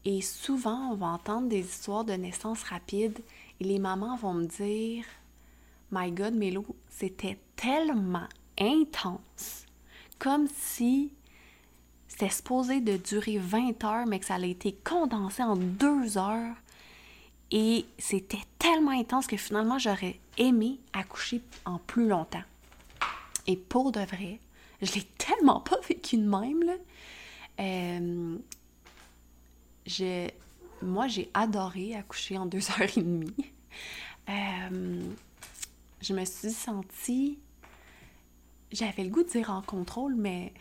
et 0.04 0.20
souvent 0.20 0.90
on 0.90 0.94
va 0.94 1.06
entendre 1.06 1.48
des 1.48 1.60
histoires 1.60 2.04
de 2.04 2.12
naissance 2.12 2.62
rapide 2.64 3.18
et 3.60 3.64
les 3.64 3.78
mamans 3.78 4.16
vont 4.16 4.34
me 4.34 4.46
dire 4.46 5.04
My 5.90 6.10
God, 6.10 6.34
Mélo, 6.34 6.66
c'était 6.88 7.38
tellement 7.56 8.26
intense, 8.58 9.64
comme 10.18 10.48
si 10.48 11.12
c'était 12.08 12.30
supposé 12.30 12.80
de 12.80 12.96
durer 12.96 13.38
20 13.38 13.84
heures, 13.84 14.06
mais 14.06 14.18
que 14.18 14.26
ça 14.26 14.34
a 14.34 14.44
été 14.44 14.72
condensé 14.84 15.42
en 15.42 15.56
deux 15.56 16.18
heures. 16.18 16.56
Et 17.50 17.84
c'était 17.98 18.42
tellement 18.58 18.90
intense 18.90 19.26
que 19.26 19.36
finalement, 19.36 19.78
j'aurais 19.78 20.18
aimé 20.36 20.80
accoucher 20.92 21.42
en 21.64 21.78
plus 21.78 22.08
longtemps. 22.08 22.42
Et 23.46 23.56
pour 23.56 23.92
de 23.92 24.00
vrai, 24.00 24.40
je 24.82 24.92
l'ai 24.94 25.04
tellement 25.18 25.60
pas 25.60 25.78
vécu 25.88 26.16
de 26.16 26.28
même, 26.28 26.62
là. 26.62 26.76
Euh, 27.60 28.38
moi, 30.82 31.08
j'ai 31.08 31.30
adoré 31.34 31.94
accoucher 31.94 32.38
en 32.38 32.46
deux 32.46 32.70
heures 32.70 32.88
et 32.96 33.02
demie. 33.02 33.34
Euh, 34.28 35.02
je 36.00 36.12
me 36.12 36.24
suis 36.24 36.50
sentie... 36.50 37.38
J'avais 38.72 39.04
le 39.04 39.10
goût 39.10 39.22
de 39.22 39.28
dire 39.28 39.50
en 39.50 39.62
contrôle, 39.62 40.16
mais 40.16 40.52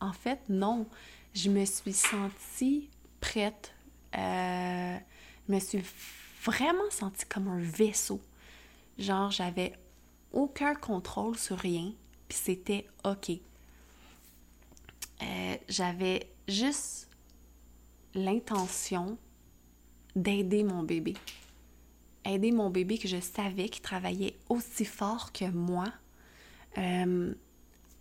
en 0.00 0.12
fait, 0.12 0.40
non. 0.48 0.86
Je 1.34 1.48
me 1.48 1.64
suis 1.64 1.94
sentie 1.94 2.90
prête. 3.20 3.74
Euh, 4.18 4.98
je 5.48 5.54
me 5.54 5.58
suis 5.58 5.82
vraiment 6.44 6.90
sentie 6.90 7.24
comme 7.26 7.48
un 7.48 7.60
vaisseau. 7.60 8.20
Genre, 8.98 9.30
j'avais 9.30 9.72
aucun 10.32 10.74
contrôle 10.74 11.38
sur 11.38 11.56
rien, 11.56 11.92
c'était 12.34 12.86
OK. 13.04 13.30
Euh, 15.22 15.56
j'avais 15.68 16.28
juste 16.48 17.08
l'intention 18.14 19.16
d'aider 20.16 20.64
mon 20.64 20.82
bébé. 20.82 21.14
Aider 22.24 22.52
mon 22.52 22.70
bébé 22.70 22.98
que 22.98 23.08
je 23.08 23.20
savais 23.20 23.68
qu'il 23.68 23.82
travaillait 23.82 24.36
aussi 24.48 24.84
fort 24.84 25.32
que 25.32 25.46
moi 25.50 25.92
euh, 26.78 27.34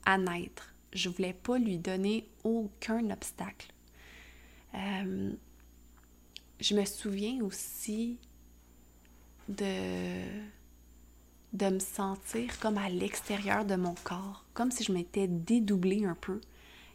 à 0.06 0.18
naître 0.18 0.72
je 0.94 1.10
voulais 1.10 1.34
pas 1.34 1.58
lui 1.58 1.78
donner 1.78 2.28
aucun 2.44 3.10
obstacle. 3.12 3.72
Euh, 4.76 5.32
je 6.60 6.76
me 6.76 6.86
souviens 6.86 7.44
aussi 7.44 8.18
de 9.48 10.24
de 11.54 11.68
me 11.68 11.80
sentir 11.80 12.60
comme 12.60 12.78
à 12.78 12.90
l'extérieur 12.90 13.66
de 13.66 13.76
mon 13.76 13.94
corps, 14.04 14.46
comme 14.54 14.72
si 14.72 14.84
je 14.84 14.92
m'étais 14.92 15.28
dédoublée 15.28 16.06
un 16.06 16.16
peu. 16.16 16.40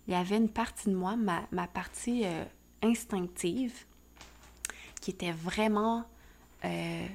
Il 0.07 0.13
y 0.13 0.17
avait 0.17 0.37
une 0.37 0.49
partie 0.49 0.89
de 0.89 0.95
moi, 0.95 1.17
ma, 1.17 1.67
partie 1.67 2.25
euh, 2.25 2.45
instinctive, 2.83 3.85
qui 5.01 5.11
était 5.11 5.33
vraiment 5.33 6.05
euh, 6.65 7.07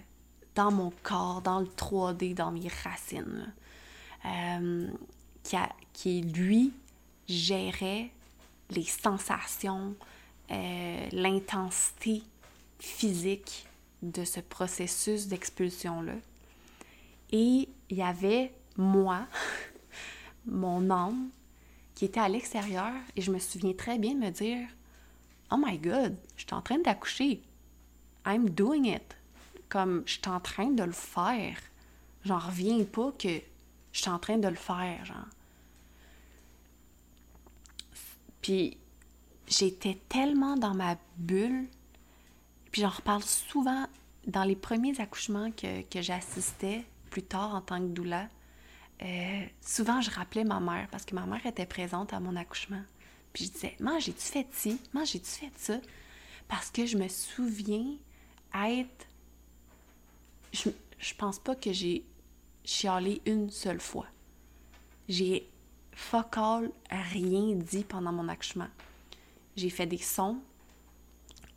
dans 0.55 0.71
mon 0.71 0.91
corps, 1.03 1.41
dans 1.41 1.59
le 1.59 1.67
3D, 1.67 2.35
dans 2.35 2.51
mes 2.51 2.67
racines, 2.83 3.53
euh, 4.25 4.87
qui, 5.43 5.57
qui, 5.93 6.21
lui, 6.21 6.73
gérait 7.27 8.11
les 8.69 8.83
sensations, 8.83 9.95
l'intensité 11.13 12.23
physique 12.79 13.65
de 14.01 14.25
ce 14.25 14.41
processus 14.41 15.27
d'expulsion-là. 15.27 16.15
Et 17.31 17.69
il 17.89 17.97
y 17.97 18.01
avait 18.01 18.53
moi, 18.77 19.25
mon 20.45 20.89
âme, 20.89 21.29
qui 21.95 22.05
était 22.05 22.19
à 22.19 22.29
l'extérieur, 22.29 22.93
et 23.15 23.21
je 23.21 23.31
me 23.31 23.39
souviens 23.39 23.73
très 23.73 23.97
bien 23.97 24.13
de 24.15 24.19
me 24.19 24.29
dire 24.29 24.67
Oh 25.51 25.57
my 25.57 25.77
God, 25.77 26.15
je 26.35 26.41
suis 26.41 26.53
en 26.53 26.61
train 26.61 26.79
d'accoucher. 26.79 27.41
I'm 28.25 28.49
doing 28.49 28.85
it. 28.85 29.15
Comme 29.69 30.03
je 30.05 30.13
suis 30.13 30.27
en 30.27 30.39
train 30.39 30.71
de 30.71 30.83
le 30.83 30.91
faire. 30.91 31.57
J'en 32.23 32.39
reviens 32.39 32.83
pas 32.83 33.11
que 33.17 33.41
je 33.91 34.01
suis 34.01 34.09
en 34.09 34.19
train 34.19 34.37
de 34.37 34.47
le 34.47 34.55
faire, 34.55 35.05
genre. 35.05 35.27
Puis 38.41 38.77
j'étais 39.47 39.99
tellement 40.07 40.55
dans 40.55 40.73
ma 40.73 40.97
bulle 41.17 41.67
puis 42.71 42.81
j'en 42.81 42.89
reparle 42.89 43.23
souvent 43.23 43.85
dans 44.25 44.43
les 44.43 44.55
premiers 44.55 44.99
accouchements 44.99 45.51
que, 45.51 46.01
j'assistais 46.01 46.85
plus 47.11 47.21
tard 47.21 47.53
en 47.53 47.61
tant 47.61 47.79
que 47.79 47.93
doula. 47.93 48.27
Euh, 49.03 49.45
souvent, 49.61 50.01
je 50.01 50.09
rappelais 50.09 50.43
ma 50.43 50.59
mère 50.59 50.87
parce 50.89 51.05
que 51.05 51.13
ma 51.13 51.27
mère 51.27 51.45
était 51.45 51.67
présente 51.67 52.13
à 52.13 52.19
mon 52.19 52.35
accouchement. 52.35 52.81
Puis 53.33 53.45
je 53.45 53.51
disais, 53.51 53.75
Maman, 53.79 53.99
j'ai-tu 53.99 54.21
fait 54.21 54.47
ci? 54.51 54.79
Maman, 54.93 55.05
j'ai-tu 55.05 55.29
fait 55.29 55.51
ça? 55.55 55.77
Parce 56.47 56.71
que 56.71 56.85
je 56.85 56.97
me 56.97 57.07
souviens 57.07 57.85
être. 58.55 59.07
Je, 60.53 60.69
je 60.97 61.13
pense 61.13 61.39
pas 61.39 61.55
que 61.55 61.71
j'ai 61.71 62.03
chialé 62.65 63.21
une 63.25 63.49
seule 63.49 63.79
fois. 63.79 64.07
J'ai 65.07 65.47
fuck 65.93 66.37
all 66.37 66.71
rien 66.89 67.55
dit 67.55 67.83
pendant 67.83 68.11
mon 68.11 68.27
accouchement. 68.27 68.69
J'ai 69.55 69.69
fait 69.69 69.85
des 69.85 69.97
sons. 69.97 70.37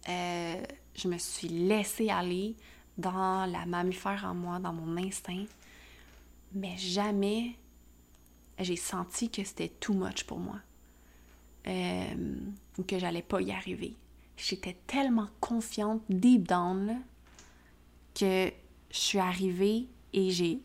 Euh, 0.08 0.62
je 0.94 1.08
me 1.08 1.18
suis 1.18 1.49
laissée 1.49 2.11
aller 2.11 2.56
dans 2.98 3.50
la 3.50 3.66
mammifère 3.66 4.24
en 4.24 4.34
moi, 4.34 4.58
dans 4.58 4.72
mon 4.72 4.96
instinct, 4.96 5.46
mais 6.52 6.76
jamais 6.76 7.56
j'ai 8.58 8.76
senti 8.76 9.30
que 9.30 9.42
c'était 9.44 9.68
too 9.68 9.94
much 9.94 10.24
pour 10.24 10.38
moi 10.38 10.60
euh, 11.66 12.14
ou 12.78 12.82
que 12.82 12.98
j'allais 12.98 13.22
pas 13.22 13.40
y 13.40 13.52
arriver. 13.52 13.94
J'étais 14.36 14.76
tellement 14.86 15.28
confiante 15.40 16.02
deep 16.08 16.46
down 16.48 17.00
que 18.14 18.52
je 18.90 18.98
suis 18.98 19.18
arrivée 19.18 19.88
et 20.12 20.30
j'ai 20.30 20.60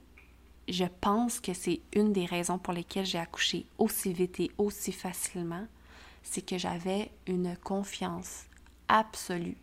je 0.67 0.85
pense 1.01 1.39
que 1.39 1.53
c'est 1.53 1.81
une 1.93 2.13
des 2.13 2.25
raisons 2.25 2.59
pour 2.59 2.73
lesquelles 2.73 3.05
j'ai 3.05 3.17
accouché 3.17 3.65
aussi 3.79 4.13
vite 4.13 4.39
et 4.39 4.51
aussi 4.59 4.91
facilement, 4.91 5.65
c'est 6.21 6.45
que 6.45 6.59
j'avais 6.59 7.11
une 7.25 7.57
confiance 7.57 8.43
absolue 8.87 9.57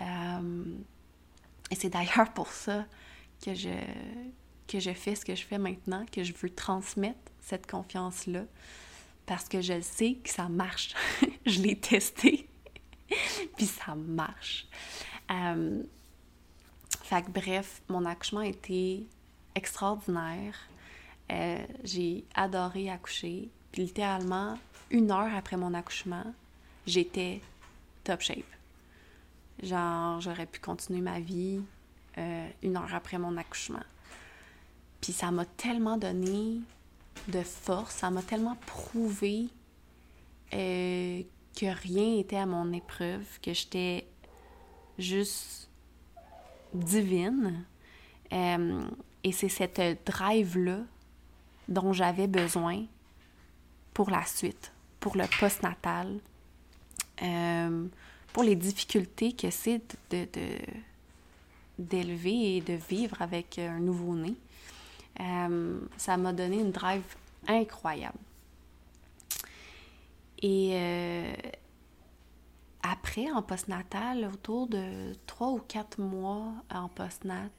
euh, 0.00 0.64
et 1.70 1.74
c'est 1.74 1.90
d'ailleurs 1.90 2.32
pour 2.34 2.48
ça 2.48 2.84
que 3.44 3.54
je, 3.54 3.68
que 4.66 4.80
je 4.80 4.92
fais 4.92 5.14
ce 5.14 5.24
que 5.24 5.34
je 5.34 5.44
fais 5.44 5.58
maintenant, 5.58 6.04
que 6.10 6.22
je 6.22 6.32
veux 6.32 6.50
transmettre 6.50 7.18
cette 7.40 7.70
confiance-là, 7.70 8.44
parce 9.26 9.48
que 9.48 9.60
je 9.60 9.80
sais 9.80 10.14
que 10.22 10.30
ça 10.30 10.48
marche. 10.48 10.94
je 11.46 11.60
l'ai 11.60 11.76
testé, 11.76 12.48
puis 13.56 13.66
ça 13.66 13.94
marche. 13.94 14.66
Euh, 15.30 15.82
fait 17.02 17.22
que 17.22 17.30
bref, 17.30 17.82
mon 17.88 18.04
accouchement 18.04 18.40
a 18.40 18.46
été 18.46 19.06
extraordinaire. 19.54 20.56
Euh, 21.30 21.64
j'ai 21.84 22.24
adoré 22.34 22.90
accoucher. 22.90 23.48
Puis 23.72 23.82
littéralement, 23.82 24.58
une 24.90 25.10
heure 25.10 25.32
après 25.34 25.56
mon 25.56 25.74
accouchement, 25.74 26.34
j'étais 26.86 27.40
top 28.04 28.20
shape. 28.20 28.44
Genre, 29.62 30.20
j'aurais 30.20 30.46
pu 30.46 30.60
continuer 30.60 31.00
ma 31.00 31.20
vie 31.20 31.60
euh, 32.18 32.48
une 32.62 32.76
heure 32.76 32.94
après 32.94 33.18
mon 33.18 33.36
accouchement. 33.36 33.82
Puis 35.00 35.12
ça 35.12 35.30
m'a 35.30 35.44
tellement 35.44 35.96
donné 35.96 36.60
de 37.28 37.42
force, 37.42 37.96
ça 37.96 38.10
m'a 38.10 38.22
tellement 38.22 38.56
prouvé 38.66 39.48
euh, 40.54 41.22
que 41.56 41.66
rien 41.66 42.16
n'était 42.16 42.36
à 42.36 42.46
mon 42.46 42.72
épreuve, 42.72 43.24
que 43.42 43.52
j'étais 43.52 44.06
juste 44.98 45.68
divine. 46.72 47.64
Euh, 48.32 48.82
et 49.24 49.32
c'est 49.32 49.48
cette 49.48 50.06
drive-là 50.06 50.80
dont 51.68 51.92
j'avais 51.92 52.26
besoin 52.26 52.84
pour 53.92 54.10
la 54.10 54.24
suite, 54.24 54.72
pour 55.00 55.16
le 55.16 55.24
postnatal 55.38 56.18
pour 58.32 58.42
les 58.42 58.56
difficultés 58.56 59.32
que 59.32 59.50
c'est 59.50 59.82
de, 60.10 60.26
d'élever 61.78 62.56
et 62.56 62.60
de 62.60 62.74
vivre 62.74 63.20
avec 63.22 63.58
un 63.58 63.80
nouveau-né. 63.80 64.34
Euh, 65.20 65.80
ça 65.96 66.16
m'a 66.16 66.32
donné 66.32 66.60
une 66.60 66.70
drive 66.70 67.02
incroyable. 67.46 68.18
Et 70.42 70.70
euh, 70.72 71.32
après, 72.82 73.30
en 73.30 73.42
postnatal, 73.42 74.24
autour 74.32 74.66
de 74.68 75.12
trois 75.26 75.50
ou 75.50 75.58
quatre 75.58 76.00
mois 76.00 76.54
en 76.72 76.88
postnat, 76.88 77.50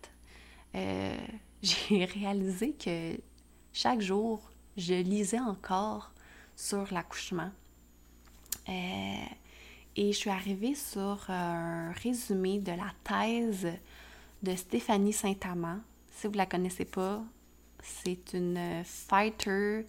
euh, 0.76 1.18
j'ai 1.62 2.06
réalisé 2.06 2.74
que 2.74 3.20
chaque 3.74 4.02
jour, 4.02 4.42
je 4.78 4.96
lisais 4.96 5.40
encore 5.40 6.12
sur 6.56 6.92
l'accouchement. 6.92 7.52
Et 9.98 10.14
je 10.14 10.18
suis 10.18 10.30
arrivée 10.30 10.74
sur 10.76 11.30
un 11.30 11.92
résumé 11.92 12.60
de 12.60 12.72
la 12.72 12.94
thèse 13.04 13.68
de 14.42 14.56
Stéphanie 14.56 15.12
Saint-Amand. 15.12 15.80
Si 16.12 16.28
vous 16.28 16.34
ne 16.34 16.38
la 16.38 16.46
connaissez 16.46 16.86
pas, 16.86 17.22
c'est 17.82 18.34
une 18.34 18.84
fighter, 18.86 19.86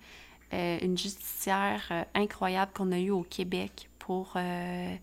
euh, 0.52 0.78
une 0.82 0.98
justicière 0.98 1.82
euh, 1.92 2.04
incroyable 2.14 2.72
qu'on 2.74 2.90
a 2.90 2.98
eue 2.98 3.10
au 3.10 3.22
Québec 3.22 3.88
pour 4.00 4.32
euh, 4.34 4.96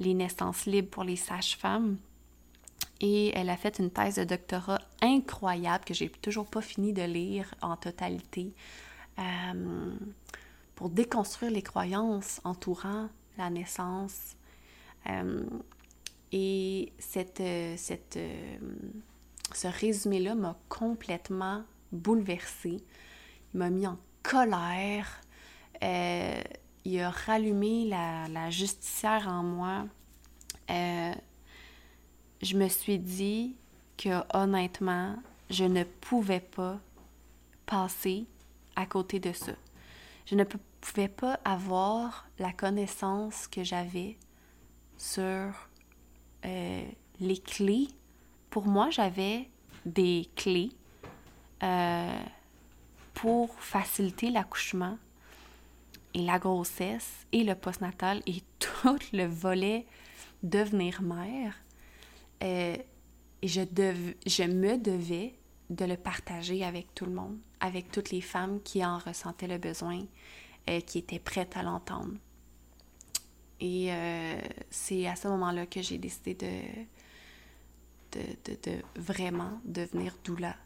les 0.00 0.14
naissances 0.14 0.64
libres 0.64 0.88
pour 0.88 1.04
les 1.04 1.16
sages-femmes. 1.16 1.98
Et 3.00 3.36
elle 3.36 3.50
a 3.50 3.58
fait 3.58 3.78
une 3.78 3.90
thèse 3.90 4.16
de 4.16 4.24
doctorat 4.24 4.80
incroyable 5.02 5.84
que 5.84 5.92
j'ai 5.92 6.08
toujours 6.08 6.46
pas 6.46 6.62
fini 6.62 6.94
de 6.94 7.02
lire 7.02 7.54
en 7.60 7.76
totalité 7.76 8.52
pour 10.74 10.90
déconstruire 10.90 11.50
les 11.50 11.62
croyances 11.62 12.40
entourant 12.44 13.08
la 13.38 13.50
naissance 13.50 14.35
et 16.32 16.92
cette, 16.98 17.40
euh, 17.40 17.74
cette, 17.76 18.16
euh, 18.16 18.58
ce 19.54 19.68
résumé-là 19.68 20.34
m'a 20.34 20.58
complètement 20.68 21.64
bouleversée. 21.92 22.82
Il 23.54 23.58
m'a 23.58 23.70
mis 23.70 23.86
en 23.86 23.98
colère. 24.22 25.20
il 25.82 27.00
a 27.00 27.10
rallumé 27.10 27.86
la, 27.86 28.28
la 28.28 28.50
justicière 28.50 29.28
en 29.28 29.42
moi. 29.42 29.86
je 30.68 32.56
me 32.56 32.68
suis 32.68 32.98
dit 32.98 33.56
que 33.96 34.22
honnêtement, 34.36 35.16
je 35.48 35.64
ne 35.64 35.84
pouvais 35.84 36.40
pas 36.40 36.78
passer 37.66 38.26
à 38.74 38.84
côté 38.86 39.20
de 39.20 39.32
ça. 39.32 39.52
Je 40.26 40.34
ne 40.34 40.44
pouvais 40.44 41.08
pas 41.08 41.38
avoir 41.44 42.28
la 42.38 42.52
connaissance 42.52 43.46
que 43.46 43.62
j'avais 43.64 44.16
sur 44.96 45.68
euh, 46.44 46.84
les 47.20 47.38
clés. 47.38 47.88
Pour 48.50 48.66
moi, 48.66 48.90
j'avais 48.90 49.48
des 49.84 50.28
clés 50.36 50.70
euh, 51.62 52.20
pour 53.14 53.54
faciliter 53.60 54.30
l'accouchement 54.30 54.98
et 56.14 56.22
la 56.22 56.38
grossesse 56.38 57.26
et 57.32 57.44
le 57.44 57.54
postnatal 57.54 58.22
et 58.26 58.42
tout 58.58 58.98
le 59.12 59.26
volet 59.26 59.86
devenir 60.42 61.02
mère. 61.02 61.54
Euh, 62.42 62.76
et 63.42 63.48
je, 63.48 63.60
je 64.26 64.42
me 64.44 64.78
devais 64.78 65.34
de 65.68 65.84
le 65.84 65.96
partager 65.96 66.64
avec 66.64 66.94
tout 66.94 67.06
le 67.06 67.12
monde, 67.12 67.36
avec 67.60 67.90
toutes 67.90 68.10
les 68.10 68.20
femmes 68.20 68.60
qui 68.62 68.84
en 68.84 68.98
ressentaient 68.98 69.48
le 69.48 69.58
besoin, 69.58 70.04
qui 70.86 70.98
étaient 70.98 71.18
prêtes 71.18 71.56
à 71.56 71.62
l'entendre. 71.62 72.14
Et 73.60 73.88
euh, 73.90 74.38
c'est 74.70 75.06
à 75.06 75.16
ce 75.16 75.28
moment-là 75.28 75.66
que 75.66 75.80
j'ai 75.80 75.98
décidé 75.98 76.34
de, 76.34 78.18
de, 78.18 78.54
de, 78.62 78.82
vraiment 78.96 79.60
devenir 79.64 80.16
doula. 80.24 80.56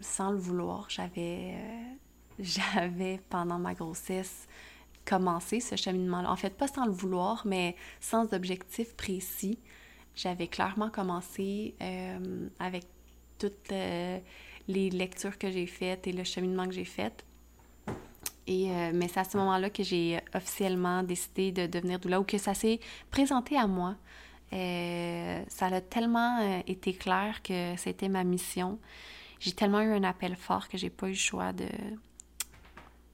sans 0.00 0.30
le 0.30 0.38
vouloir. 0.38 0.88
J'avais, 0.88 1.54
j'avais 2.38 3.20
pendant 3.28 3.58
ma 3.58 3.74
grossesse 3.74 4.46
commencé 5.04 5.60
ce 5.60 5.76
cheminement-là. 5.76 6.30
En 6.30 6.36
fait, 6.36 6.56
pas 6.56 6.68
sans 6.68 6.84
le 6.84 6.92
vouloir, 6.92 7.46
mais 7.46 7.76
sans 8.00 8.32
objectif 8.34 8.94
précis. 8.94 9.58
J'avais 10.14 10.48
clairement 10.48 10.90
commencé 10.90 11.74
avec 12.58 12.84
toutes 13.38 13.70
les 13.70 14.90
lectures 14.90 15.38
que 15.38 15.50
j'ai 15.50 15.66
faites 15.66 16.06
et 16.06 16.12
le 16.12 16.24
cheminement 16.24 16.66
que 16.66 16.72
j'ai 16.72 16.84
fait. 16.84 17.24
Et, 18.48 18.70
euh, 18.70 18.92
mais 18.94 19.08
c'est 19.08 19.20
à 19.20 19.24
ce 19.24 19.36
moment-là 19.36 19.68
que 19.68 19.82
j'ai 19.82 20.18
officiellement 20.34 21.02
décidé 21.02 21.52
de 21.52 21.66
devenir 21.66 21.98
doula 21.98 22.18
ou 22.18 22.24
que 22.24 22.38
ça 22.38 22.54
s'est 22.54 22.80
présenté 23.10 23.58
à 23.58 23.66
moi. 23.66 23.94
Euh, 24.54 25.42
ça 25.48 25.66
a 25.66 25.80
tellement 25.82 26.40
euh, 26.40 26.60
été 26.66 26.94
clair 26.94 27.42
que 27.42 27.74
c'était 27.76 28.08
ma 28.08 28.24
mission. 28.24 28.78
J'ai 29.38 29.52
tellement 29.52 29.82
eu 29.82 29.92
un 29.92 30.02
appel 30.02 30.34
fort 30.34 30.66
que 30.68 30.78
j'ai 30.78 30.88
pas 30.88 31.08
eu 31.08 31.10
le 31.10 31.16
choix 31.16 31.52
de 31.52 31.68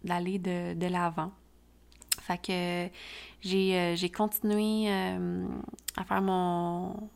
d'aller 0.05 0.39
de, 0.39 0.75
de 0.75 0.87
l'avant. 0.87 1.33
Fait 2.21 2.39
que 2.39 2.89
j'ai 3.43 4.13
continué 4.15 4.89
à 4.89 6.05
faire 6.05 6.23
mon, 6.23 7.09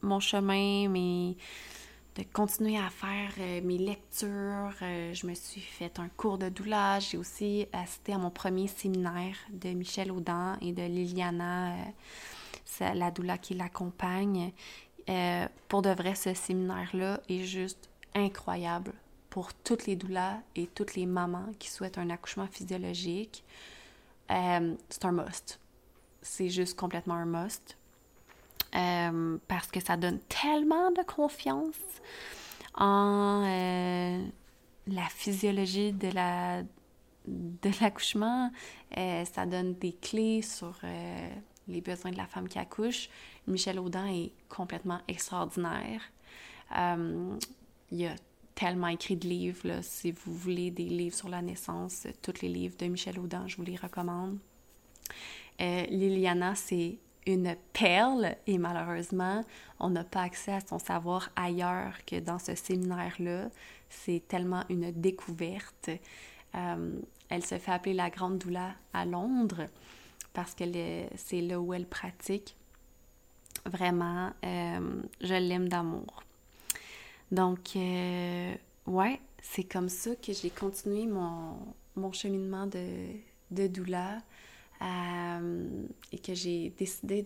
mon 0.00 0.20
chemin, 0.20 0.88
mais 0.88 1.36
de 2.16 2.22
continuer 2.32 2.78
à 2.78 2.90
faire 2.90 3.30
euh, 3.38 3.60
mes 3.62 3.78
lectures. 3.78 4.74
Euh, 4.82 5.12
je 5.12 5.26
me 5.26 5.34
suis 5.34 5.60
fait 5.60 5.98
un 5.98 6.08
cours 6.08 6.38
de 6.38 6.48
doulage. 6.48 7.10
J'ai 7.10 7.18
aussi 7.18 7.66
assisté 7.72 8.12
à 8.12 8.18
mon 8.18 8.30
premier 8.30 8.68
séminaire 8.68 9.36
de 9.50 9.70
Michel 9.70 10.12
Audin 10.12 10.56
et 10.60 10.72
de 10.72 10.82
Liliana, 10.82 11.72
euh, 11.72 12.94
la 12.94 13.10
doula 13.10 13.38
qui 13.38 13.54
l'accompagne. 13.54 14.52
pour 15.68 15.82
de 15.82 15.90
vrai, 15.90 16.14
ce 16.14 16.34
séminaire-là 16.34 17.20
est 17.28 17.44
juste 17.44 17.90
incroyable 18.14 18.92
pour 19.28 19.52
toutes 19.52 19.86
les 19.86 19.96
doulas 19.96 20.38
et 20.54 20.66
toutes 20.68 20.94
les 20.94 21.06
mamans 21.06 21.50
qui 21.58 21.68
souhaitent 21.68 21.98
un 21.98 22.10
accouchement 22.10 22.46
physiologique. 22.46 23.44
c'est 24.28 25.04
un 25.04 25.12
must. 25.12 25.60
C'est 26.22 26.48
juste 26.48 26.76
complètement 26.78 27.14
un 27.14 27.26
must. 27.26 27.76
Euh, 28.74 29.38
parce 29.46 29.68
que 29.68 29.80
ça 29.80 29.96
donne 29.96 30.18
tellement 30.28 30.90
de 30.90 31.02
confiance 31.02 31.76
en 32.74 33.44
euh, 33.46 34.26
la 34.88 35.08
physiologie 35.10 35.92
de 35.92 36.08
la 36.08 36.62
de 37.26 37.70
l'accouchement. 37.80 38.50
Euh, 38.98 39.24
ça 39.24 39.46
donne 39.46 39.74
des 39.74 39.92
clés 39.92 40.42
sur 40.42 40.78
les 41.68 41.80
besoins 41.80 42.10
de 42.10 42.18
la 42.18 42.26
femme 42.26 42.48
qui 42.48 42.58
accouche. 42.58 43.08
Michel 43.46 43.78
Audin 43.78 44.06
est 44.06 44.32
complètement 44.48 45.00
extraordinaire. 45.08 46.02
il 46.72 47.38
y 47.98 48.06
a 48.06 48.14
tellement 48.54 48.88
écrit 48.88 49.16
de 49.16 49.26
livres. 49.26 49.80
Si 49.82 50.12
vous 50.12 50.34
voulez 50.34 50.70
des 50.70 50.84
livres 50.84 51.16
sur 51.16 51.28
la 51.28 51.40
naissance, 51.40 52.06
tous 52.20 52.42
les 52.42 52.48
livres 52.48 52.76
de 52.76 52.86
Michel 52.86 53.18
Audin, 53.18 53.46
je 53.46 53.56
vous 53.56 53.64
les 53.64 53.76
recommande. 53.76 54.38
Liliana, 55.58 56.54
c'est 56.56 56.98
une 57.26 57.56
perle 57.72 58.36
et 58.46 58.58
malheureusement, 58.58 59.44
on 59.80 59.90
n'a 59.90 60.04
pas 60.04 60.22
accès 60.22 60.52
à 60.52 60.60
son 60.60 60.78
savoir 60.78 61.30
ailleurs 61.36 62.04
que 62.06 62.20
dans 62.20 62.38
ce 62.38 62.54
séminaire-là. 62.54 63.48
C'est 63.88 64.22
tellement 64.28 64.64
une 64.68 64.90
découverte. 64.90 65.90
Euh, 66.54 67.00
elle 67.28 67.44
se 67.44 67.58
fait 67.58 67.72
appeler 67.72 67.94
la 67.94 68.10
Grande 68.10 68.38
Doula 68.38 68.74
à 68.92 69.04
Londres 69.04 69.68
parce 70.32 70.54
que 70.54 70.64
c'est 71.16 71.40
là 71.40 71.60
où 71.60 71.72
elle 71.72 71.86
pratique. 71.86 72.56
Vraiment, 73.66 74.30
euh, 74.44 75.02
je 75.20 75.34
l'aime 75.34 75.68
d'amour. 75.68 76.22
Donc, 77.30 77.76
euh, 77.76 78.54
ouais, 78.86 79.20
c'est 79.40 79.64
comme 79.64 79.88
ça 79.88 80.14
que 80.16 80.32
j'ai 80.32 80.50
continué 80.50 81.06
mon, 81.06 82.12
cheminement 82.12 82.66
de 82.66 83.66
doula. 83.68 84.18
Euh, 84.82 85.86
et 86.12 86.18
que 86.18 86.34
j'ai 86.34 86.70
décidé 86.70 87.22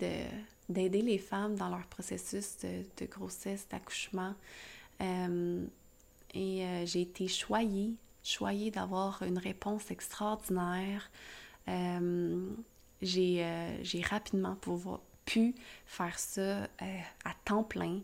d'aider 0.68 1.02
les 1.02 1.18
femmes 1.18 1.56
dans 1.56 1.68
leur 1.68 1.86
processus 1.86 2.58
de, 2.58 3.06
grossesse, 3.06 3.66
d'accouchement. 3.68 4.34
Euh, 5.00 5.64
et 6.34 6.64
euh, 6.64 6.86
j'ai 6.86 7.02
été 7.02 7.26
choyée, 7.26 7.94
choyée 8.22 8.70
d'avoir 8.70 9.22
une 9.22 9.38
réponse 9.38 9.90
extraordinaire. 9.90 11.10
j'ai 13.02 14.02
rapidement 14.04 14.56
pu 15.24 15.54
faire 15.86 16.18
ça 16.18 16.68
à 17.24 17.34
temps 17.44 17.64
plein, 17.64 18.00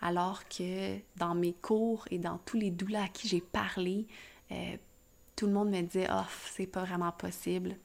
alors 0.00 0.48
que 0.48 0.98
dans 1.16 1.34
mes 1.34 1.52
cours 1.52 2.06
et 2.10 2.18
dans 2.18 2.38
tous 2.38 2.56
les 2.56 2.70
doulas 2.70 3.04
à 3.04 3.08
qui 3.08 3.28
j'ai 3.28 3.40
parlé, 3.40 4.06
tout 5.36 5.46
le 5.46 5.52
monde 5.52 5.70
me 5.70 5.80
disait 5.82 6.08
Oh, 6.12 6.26
c'est 6.50 6.66
pas 6.66 6.84
vraiment 6.84 7.12
possible. 7.12 7.76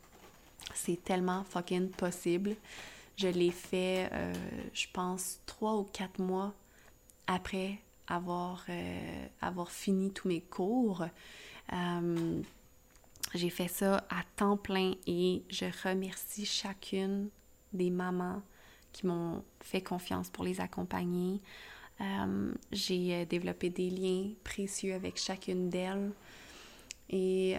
C'est 0.73 1.03
tellement 1.03 1.43
fucking 1.43 1.89
possible. 1.89 2.55
Je 3.17 3.27
l'ai 3.27 3.51
fait, 3.51 4.09
euh, 4.11 4.33
je 4.73 4.87
pense, 4.91 5.39
trois 5.45 5.75
ou 5.75 5.83
quatre 5.83 6.19
mois 6.19 6.53
après 7.27 7.79
avoir, 8.07 8.65
euh, 8.69 9.65
fini 9.67 10.11
tous 10.11 10.27
mes 10.27 10.41
cours. 10.41 11.05
Euh, 11.73 12.41
j'ai 13.33 13.49
fait 13.49 13.67
ça 13.67 14.05
à 14.09 14.23
temps 14.35 14.57
plein 14.57 14.93
et 15.07 15.43
je 15.49 15.65
remercie 15.87 16.45
chacune 16.45 17.29
des 17.73 17.89
mamans 17.89 18.41
qui 18.91 19.07
m'ont 19.07 19.43
fait 19.61 19.81
confiance 19.81 20.29
pour 20.29 20.43
les 20.43 20.61
accompagner. 20.61 21.41
j'ai 22.71 23.25
développé 23.25 23.69
des 23.69 23.89
liens 23.89 24.29
précieux 24.43 24.93
avec 24.93 25.17
chacune 25.17 25.69
d'elles 25.69 26.11
et 27.09 27.55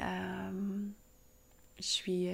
je 1.79 1.83
suis 1.83 2.29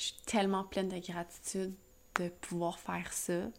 je 0.00 0.06
suis 0.06 0.14
tellement 0.24 0.64
pleine 0.64 0.88
de 0.88 0.98
gratitude 0.98 1.74
de 2.14 2.30
pouvoir 2.40 2.78
faire 2.78 3.12
ça. 3.12 3.50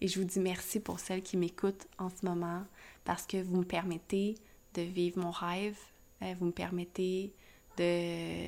Et 0.00 0.08
je 0.08 0.18
vous 0.18 0.26
dis 0.26 0.40
merci 0.40 0.80
pour 0.80 0.98
celles 0.98 1.22
qui 1.22 1.36
m'écoutent 1.36 1.86
en 1.98 2.10
ce 2.10 2.26
moment 2.26 2.64
parce 3.04 3.24
que 3.26 3.40
vous 3.40 3.58
me 3.58 3.64
permettez 3.64 4.34
de 4.74 4.82
vivre 4.82 5.20
mon 5.20 5.30
rêve, 5.30 5.78
euh, 6.22 6.34
vous 6.40 6.46
me 6.46 6.50
permettez 6.50 7.32
de, 7.76 8.46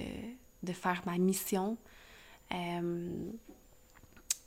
de 0.64 0.72
faire 0.72 1.00
ma 1.06 1.18
mission. 1.18 1.76
Euh, 2.52 3.30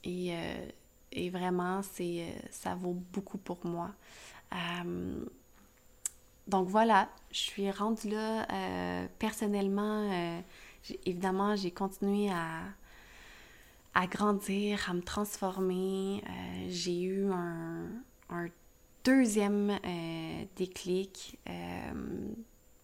et, 0.03 0.35
euh, 0.35 0.67
et, 1.13 1.29
vraiment, 1.29 1.81
c'est, 1.81 2.35
ça 2.51 2.75
vaut 2.75 3.01
beaucoup 3.13 3.37
pour 3.37 3.65
moi. 3.65 3.91
donc 6.47 6.67
voilà, 6.67 7.07
je 7.31 7.37
suis 7.39 7.71
rendue 7.71 8.09
là 8.09 9.07
personnellement. 9.19 10.41
évidemment, 11.05 11.55
j'ai 11.55 11.71
continué 11.71 12.29
à, 12.29 12.63
à 13.93 14.07
grandir, 14.07 14.89
à 14.89 14.93
me 14.93 15.01
transformer. 15.01 16.23
Euh, 16.25 16.65
j'ai 16.69 17.01
eu 17.01 17.31
un, 17.31 17.87
deuxième 19.03 19.71
euh, 19.85 20.45
déclic. 20.55 21.39
Euh, 21.47 22.31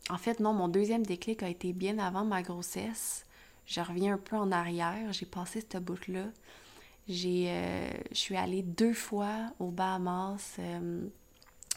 en 0.10 0.18
fait, 0.18 0.40
non, 0.40 0.54
mon 0.54 0.68
deuxième 0.68 1.06
déclic 1.06 1.44
a 1.44 1.50
été 1.50 1.74
bien 1.74 2.00
avant 2.00 2.26
ma 2.26 2.42
grossesse. 2.42 3.26
Je 3.66 3.82
reviens 3.82 4.16
un 4.16 4.18
peu 4.18 4.36
en 4.36 4.52
arrière. 4.52 5.12
J'ai 5.14 5.26
passé 5.26 5.62
cette 5.62 5.84
bout-là. 5.84 6.26
J'ai, 7.08 7.52
je 8.12 8.18
suis 8.18 8.36
allée 8.36 8.64
deux 8.64 8.94
fois 8.94 9.54
aux 9.60 9.70
Bahamas 9.70 10.58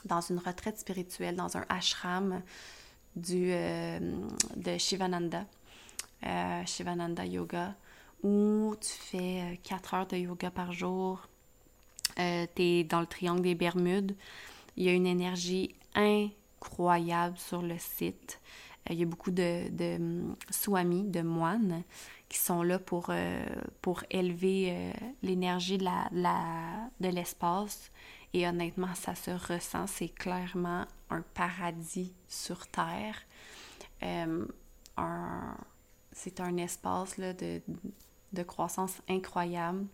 dans 0.07 0.21
une 0.23 0.39
retraite 0.39 0.79
spirituelle, 0.79 1.37
dans 1.37 1.55
un 1.59 1.67
ashram 1.69 2.41
du, 3.15 3.51
de 3.51 4.79
Shivananda, 4.79 5.45
Shivananda 6.65 7.27
Yoga 7.27 7.75
où 8.23 8.75
tu 8.81 8.89
fais 8.91 9.61
4 9.63 9.95
euh, 9.95 9.97
heures 9.97 10.07
de 10.07 10.17
yoga 10.17 10.51
par 10.51 10.73
jour, 10.73 11.29
euh, 12.19 12.47
tu 12.55 12.63
es 12.63 12.85
dans 12.85 13.01
le 13.01 13.07
triangle 13.07 13.43
des 13.43 13.55
Bermudes. 13.55 14.17
Il 14.77 14.85
y 14.85 14.89
a 14.89 14.93
une 14.93 15.07
énergie 15.07 15.75
incroyable 15.95 17.39
sur 17.39 17.63
le 17.63 17.79
site. 17.79 18.41
Euh, 18.91 18.95
il 18.95 19.01
y 19.01 19.03
a 19.03 19.07
beaucoup 19.07 19.31
de, 19.31 19.69
de 19.71 19.97
hum, 19.97 20.37
swamis, 20.51 21.05
de 21.05 21.23
moines, 21.23 21.83
qui 22.29 22.39
sont 22.39 22.63
là 22.63 22.79
pour, 22.79 23.11
pour 23.81 24.05
élever 24.11 24.93
l'énergie 25.23 25.79
de, 25.79 25.85
la, 25.85 26.11
de 27.01 27.09
l'espace. 27.09 27.91
Et 28.35 28.47
honnêtement, 28.47 28.95
ça 28.95 29.15
se 29.15 29.31
ressent. 29.31 29.87
C'est 29.87 30.11
clairement 30.11 30.85
un 31.09 31.23
paradis 31.23 32.13
sur 32.29 32.67
Terre. 32.67 33.25
c'est 36.13 36.41
un 36.41 36.57
espace 36.59 37.17
là, 37.17 37.33
de, 37.33 37.63
de 38.33 38.43
croissance 38.43 39.01
incroyable. 39.09 39.87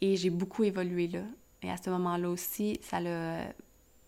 Et 0.00 0.16
j'ai 0.16 0.30
beaucoup 0.30 0.64
évolué 0.64 1.08
là. 1.08 1.22
Et 1.62 1.70
à 1.70 1.76
ce 1.76 1.90
moment-là 1.90 2.30
aussi, 2.30 2.80
ça 2.82 2.98
a 2.98 3.44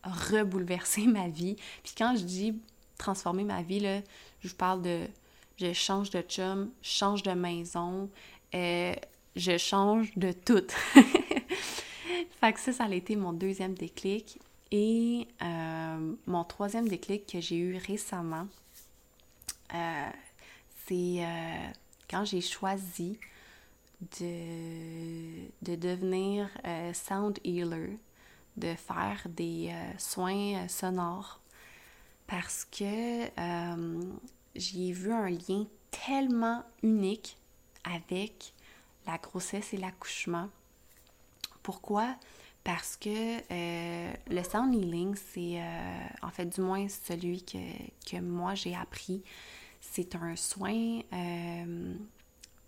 rebouleversé 0.04 1.06
ma 1.06 1.28
vie. 1.28 1.56
Puis 1.82 1.94
quand 1.96 2.16
je 2.16 2.24
dis 2.24 2.60
transformer 2.98 3.44
ma 3.44 3.62
vie, 3.62 3.80
là, 3.80 4.00
je 4.40 4.54
parle 4.54 4.82
de 4.82 5.06
je 5.58 5.72
change 5.72 6.10
de 6.10 6.22
chum, 6.22 6.70
je 6.82 6.88
change 6.90 7.22
de 7.22 7.32
maison, 7.32 8.10
euh, 8.54 8.94
je 9.36 9.58
change 9.58 10.12
de 10.16 10.32
tout. 10.32 10.64
fait 12.40 12.52
que 12.52 12.60
ça, 12.60 12.72
ça 12.72 12.84
a 12.84 12.92
été 12.92 13.16
mon 13.16 13.32
deuxième 13.32 13.74
déclic. 13.74 14.38
Et 14.74 15.28
mon 16.26 16.44
troisième 16.44 16.88
déclic 16.88 17.26
que 17.30 17.40
j'ai 17.42 17.58
eu 17.58 17.76
récemment, 17.76 18.46
c'est 20.86 21.20
quand 22.12 22.24
j'ai 22.24 22.42
choisi 22.42 23.18
de, 24.20 25.48
de 25.62 25.74
devenir 25.74 26.48
sound 26.92 27.38
healer, 27.44 27.98
de 28.56 28.74
faire 28.74 29.26
des 29.28 29.74
soins 29.98 30.68
sonores 30.68 31.40
parce 32.26 32.66
que 32.66 33.26
j'y 34.54 34.90
ai 34.90 34.92
vu 34.92 35.12
un 35.12 35.30
lien 35.30 35.66
tellement 35.90 36.62
unique 36.82 37.36
avec 37.84 38.52
la 39.06 39.18
grossesse 39.18 39.72
et 39.72 39.76
l'accouchement. 39.76 40.48
Pourquoi? 41.62 42.16
Parce 42.64 42.96
que 42.96 43.38
euh, 43.52 44.12
le 44.28 44.42
sound 44.44 44.74
healing, 44.74 45.16
c'est 45.16 45.60
euh, 45.60 46.06
en 46.22 46.30
fait 46.30 46.46
du 46.46 46.60
moins 46.60 46.86
celui 46.88 47.42
que, 47.42 47.58
que 48.08 48.20
moi 48.20 48.54
j'ai 48.54 48.74
appris. 48.74 49.22
C'est 49.84 50.14
un 50.14 50.36
soin 50.36 51.00
euh, 51.12 51.94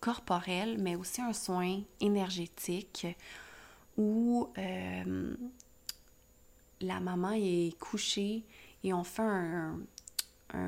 corporel, 0.01 0.77
mais 0.79 0.97
aussi 0.97 1.23
un 1.23 1.33
soin 1.33 1.81
énergétique 2.01 3.07
où 3.97 4.51
la 6.81 7.01
maman 7.01 7.33
est 7.33 7.79
couchée 7.79 8.43
et 8.83 8.93
on 8.93 9.05
fait 9.05 9.23
un, 9.23 9.79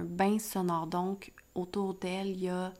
bain 0.05 0.39
sonore. 0.39 0.87
Donc, 0.87 1.33
autour 1.55 1.95
d'elle, 1.95 2.29
il 2.29 2.45
y 2.45 2.49
a 2.49 2.73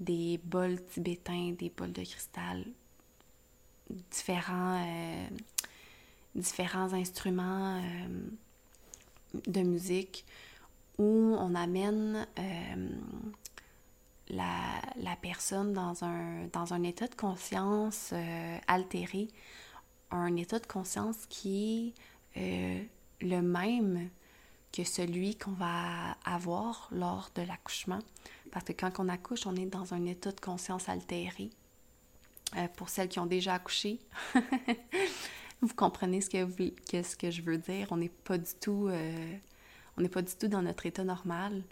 des 0.00 0.40
bols 0.42 0.82
tibétains, 0.86 1.52
des 1.56 1.70
bols 1.70 1.92
de 1.92 2.02
cristal, 2.02 2.64
différents, 4.10 4.84
euh, 4.84 5.28
instruments 6.94 7.80
euh, 7.80 8.08
de 9.46 9.60
musique 9.60 10.24
où 11.02 11.36
on 11.38 11.54
amène 11.54 12.26
euh, 12.38 12.88
la, 14.28 15.16
personne 15.20 15.72
dans 15.72 16.04
un, 16.04 16.46
dans 16.52 16.74
un 16.74 16.82
état 16.82 17.06
de 17.06 17.14
conscience 17.14 18.14
altéré, 18.66 19.28
un 20.10 20.36
état 20.36 20.58
de 20.58 20.66
conscience 20.66 21.16
qui 21.28 21.94
est 22.34 22.88
le 23.20 23.40
même 23.40 24.10
que 24.72 24.84
celui 24.84 25.36
qu'on 25.36 25.52
va 25.52 26.16
avoir 26.24 26.88
lors 26.90 27.30
de 27.34 27.42
l'accouchement. 27.42 28.00
Parce 28.50 28.64
que 28.64 28.72
quand 28.72 28.92
on 28.98 29.08
accouche, 29.08 29.46
on 29.46 29.54
est 29.54 29.66
dans 29.66 29.94
un 29.94 30.06
état 30.06 30.32
de 30.32 30.40
conscience 30.40 30.88
altéré. 30.88 31.50
Euh, 32.56 32.68
pour 32.76 32.88
celles 32.88 33.08
qui 33.08 33.18
ont 33.18 33.26
déjà 33.26 33.54
accouché, 33.54 33.98
vous 35.62 35.74
comprenez 35.74 36.20
ce 36.20 36.28
que, 36.28 37.02
ce 37.02 37.16
que 37.16 37.30
je 37.30 37.42
veux 37.42 37.58
dire? 37.58 37.88
On 37.90 37.96
n'est 37.96 38.10
pas 38.10 38.36
du 38.36 38.52
tout, 38.60 38.88
euh, 38.88 39.36
on 39.96 40.02
n'est 40.02 40.08
pas 40.08 40.22
du 40.22 40.32
tout 40.34 40.48
dans 40.48 40.62
notre 40.62 40.86
état 40.86 41.04
normal. 41.04 41.62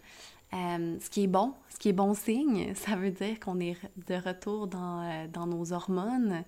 Euh, 0.53 0.97
ce 0.99 1.09
qui 1.09 1.23
est 1.23 1.27
bon, 1.27 1.53
ce 1.69 1.77
qui 1.77 1.89
est 1.89 1.93
bon 1.93 2.13
signe, 2.13 2.73
ça 2.75 2.95
veut 2.95 3.11
dire 3.11 3.39
qu'on 3.39 3.59
est 3.59 3.77
de 4.07 4.15
retour 4.15 4.67
dans, 4.67 5.27
dans 5.31 5.47
nos 5.47 5.73
hormones, 5.73 6.43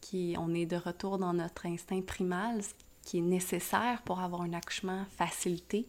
qui, 0.00 0.36
on 0.38 0.54
est 0.54 0.66
de 0.66 0.76
retour 0.76 1.18
dans 1.18 1.32
notre 1.32 1.66
instinct 1.66 2.02
primal, 2.02 2.62
ce 2.62 2.70
qui 3.02 3.18
est 3.18 3.22
nécessaire 3.22 4.02
pour 4.02 4.20
avoir 4.20 4.42
un 4.42 4.52
accouchement 4.52 5.04
facilité. 5.16 5.88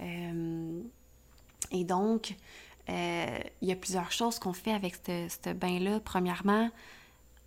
et 0.00 1.84
donc, 1.84 2.34
euh, 2.88 3.38
il 3.62 3.68
y 3.68 3.72
a 3.72 3.76
plusieurs 3.76 4.12
choses 4.12 4.38
qu'on 4.38 4.52
fait 4.52 4.72
avec 4.72 4.96
ce 5.06 5.52
bain-là. 5.52 6.00
Premièrement, 6.00 6.70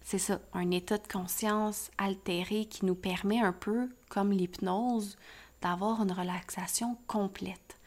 c'est 0.02 0.18
ça, 0.18 0.40
un 0.54 0.72
état 0.72 0.98
de 0.98 1.08
conscience 1.08 1.92
altéré 1.98 2.66
qui 2.66 2.86
nous 2.86 2.96
permet 2.96 3.40
un 3.40 3.54
peu, 3.54 3.90
comme 4.10 4.32
l'hypnose, 4.32 5.18
d'avoir 5.62 6.02
une 6.02 6.12
relaxation 6.12 6.98
complète. 7.08 7.78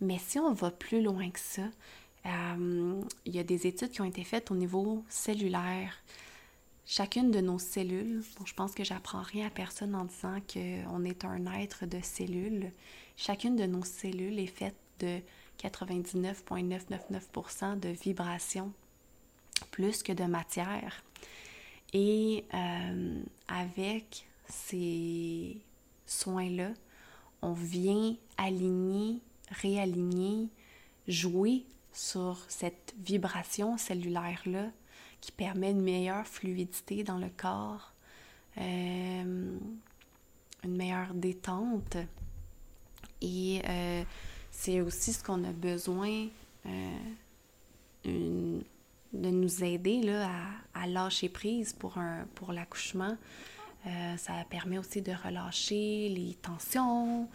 Mais 0.00 0.18
si 0.18 0.38
on 0.38 0.52
va 0.52 0.70
plus 0.70 1.02
loin 1.02 1.30
que 1.30 1.40
ça, 1.40 1.62
euh, 2.26 3.02
il 3.24 3.34
y 3.34 3.38
a 3.38 3.44
des 3.44 3.66
études 3.66 3.90
qui 3.90 4.00
ont 4.00 4.06
été 4.06 4.24
faites 4.24 4.50
au 4.50 4.54
niveau 4.54 5.04
cellulaire. 5.08 5.92
Chacune 6.84 7.30
de 7.30 7.40
nos 7.40 7.58
cellules, 7.58 8.22
bon, 8.38 8.46
je 8.46 8.54
pense 8.54 8.74
que 8.74 8.84
j'apprends 8.84 9.22
rien 9.22 9.48
à 9.48 9.50
personne 9.50 9.94
en 9.94 10.04
disant 10.04 10.38
qu'on 10.52 11.04
est 11.04 11.24
un 11.24 11.46
être 11.54 11.86
de 11.86 11.98
cellules, 12.02 12.70
chacune 13.16 13.56
de 13.56 13.64
nos 13.66 13.84
cellules 13.84 14.38
est 14.38 14.46
faite 14.46 14.76
de 15.00 15.20
99,999% 15.58 17.80
de 17.80 17.88
vibrations 17.88 18.72
plus 19.70 20.02
que 20.02 20.12
de 20.12 20.24
matière. 20.24 21.02
Et 21.92 22.44
euh, 22.52 23.22
avec 23.48 24.26
ces 24.48 25.56
soins-là, 26.06 26.70
on 27.42 27.52
vient 27.52 28.16
aligner, 28.36 29.20
réaligner, 29.50 30.48
jouer 31.08 31.64
sur 31.92 32.38
cette 32.48 32.94
vibration 32.98 33.78
cellulaire-là 33.78 34.70
qui 35.20 35.32
permet 35.32 35.70
une 35.70 35.82
meilleure 35.82 36.26
fluidité 36.26 37.02
dans 37.02 37.18
le 37.18 37.30
corps, 37.36 37.92
euh, 38.58 39.58
une 40.64 40.76
meilleure 40.76 41.14
détente. 41.14 41.96
Et 43.20 43.62
euh, 43.66 44.02
c'est 44.50 44.80
aussi 44.80 45.12
ce 45.12 45.22
qu'on 45.22 45.42
a 45.44 45.52
besoin 45.52 46.28
euh, 46.66 46.98
de 48.04 49.30
nous 49.30 49.64
aider 49.64 50.02
là, 50.02 50.30
à, 50.74 50.86
lâcher 50.86 51.28
prise 51.28 51.72
pour, 51.72 51.98
l'accouchement. 52.52 53.16
Euh, 53.86 54.16
ça 54.16 54.32
permet 54.50 54.78
aussi 54.78 55.00
de 55.00 55.12
relâcher 55.12 56.08
les 56.08 56.34
tensions, 56.42 57.28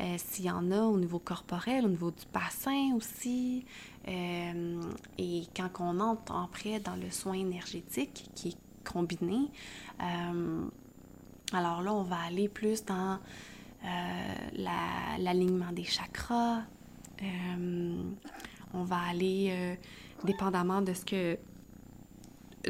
euh, 0.00 0.14
s'il 0.18 0.46
y 0.46 0.50
en 0.50 0.70
a 0.72 0.80
au 0.82 0.98
niveau 0.98 1.20
corporel, 1.20 1.84
au 1.84 1.88
niveau 1.88 2.10
du 2.10 2.24
bassin 2.32 2.94
aussi. 2.96 3.64
et 4.06 5.42
quand 5.54 5.70
on 5.78 6.00
entre 6.00 6.34
après 6.34 6.80
dans 6.80 6.96
le 6.96 7.10
soin 7.10 7.34
énergétique 7.34 8.30
qui 8.34 8.48
est 8.48 8.58
combiné, 8.84 9.48
alors 11.52 11.82
là, 11.82 11.92
on 11.92 12.02
va 12.02 12.16
aller 12.26 12.48
plus 12.48 12.84
dans 12.84 13.18
euh, 13.84 15.18
l'alignement 15.18 15.72
des 15.72 15.84
chakras. 15.84 16.62
Euh, 17.22 18.02
on 18.72 18.84
va 18.84 18.98
aller, 19.10 19.48
euh, 19.50 19.74
dépendamment 20.24 20.80
de 20.80 20.94
ce 20.94 21.04
que 21.04 21.38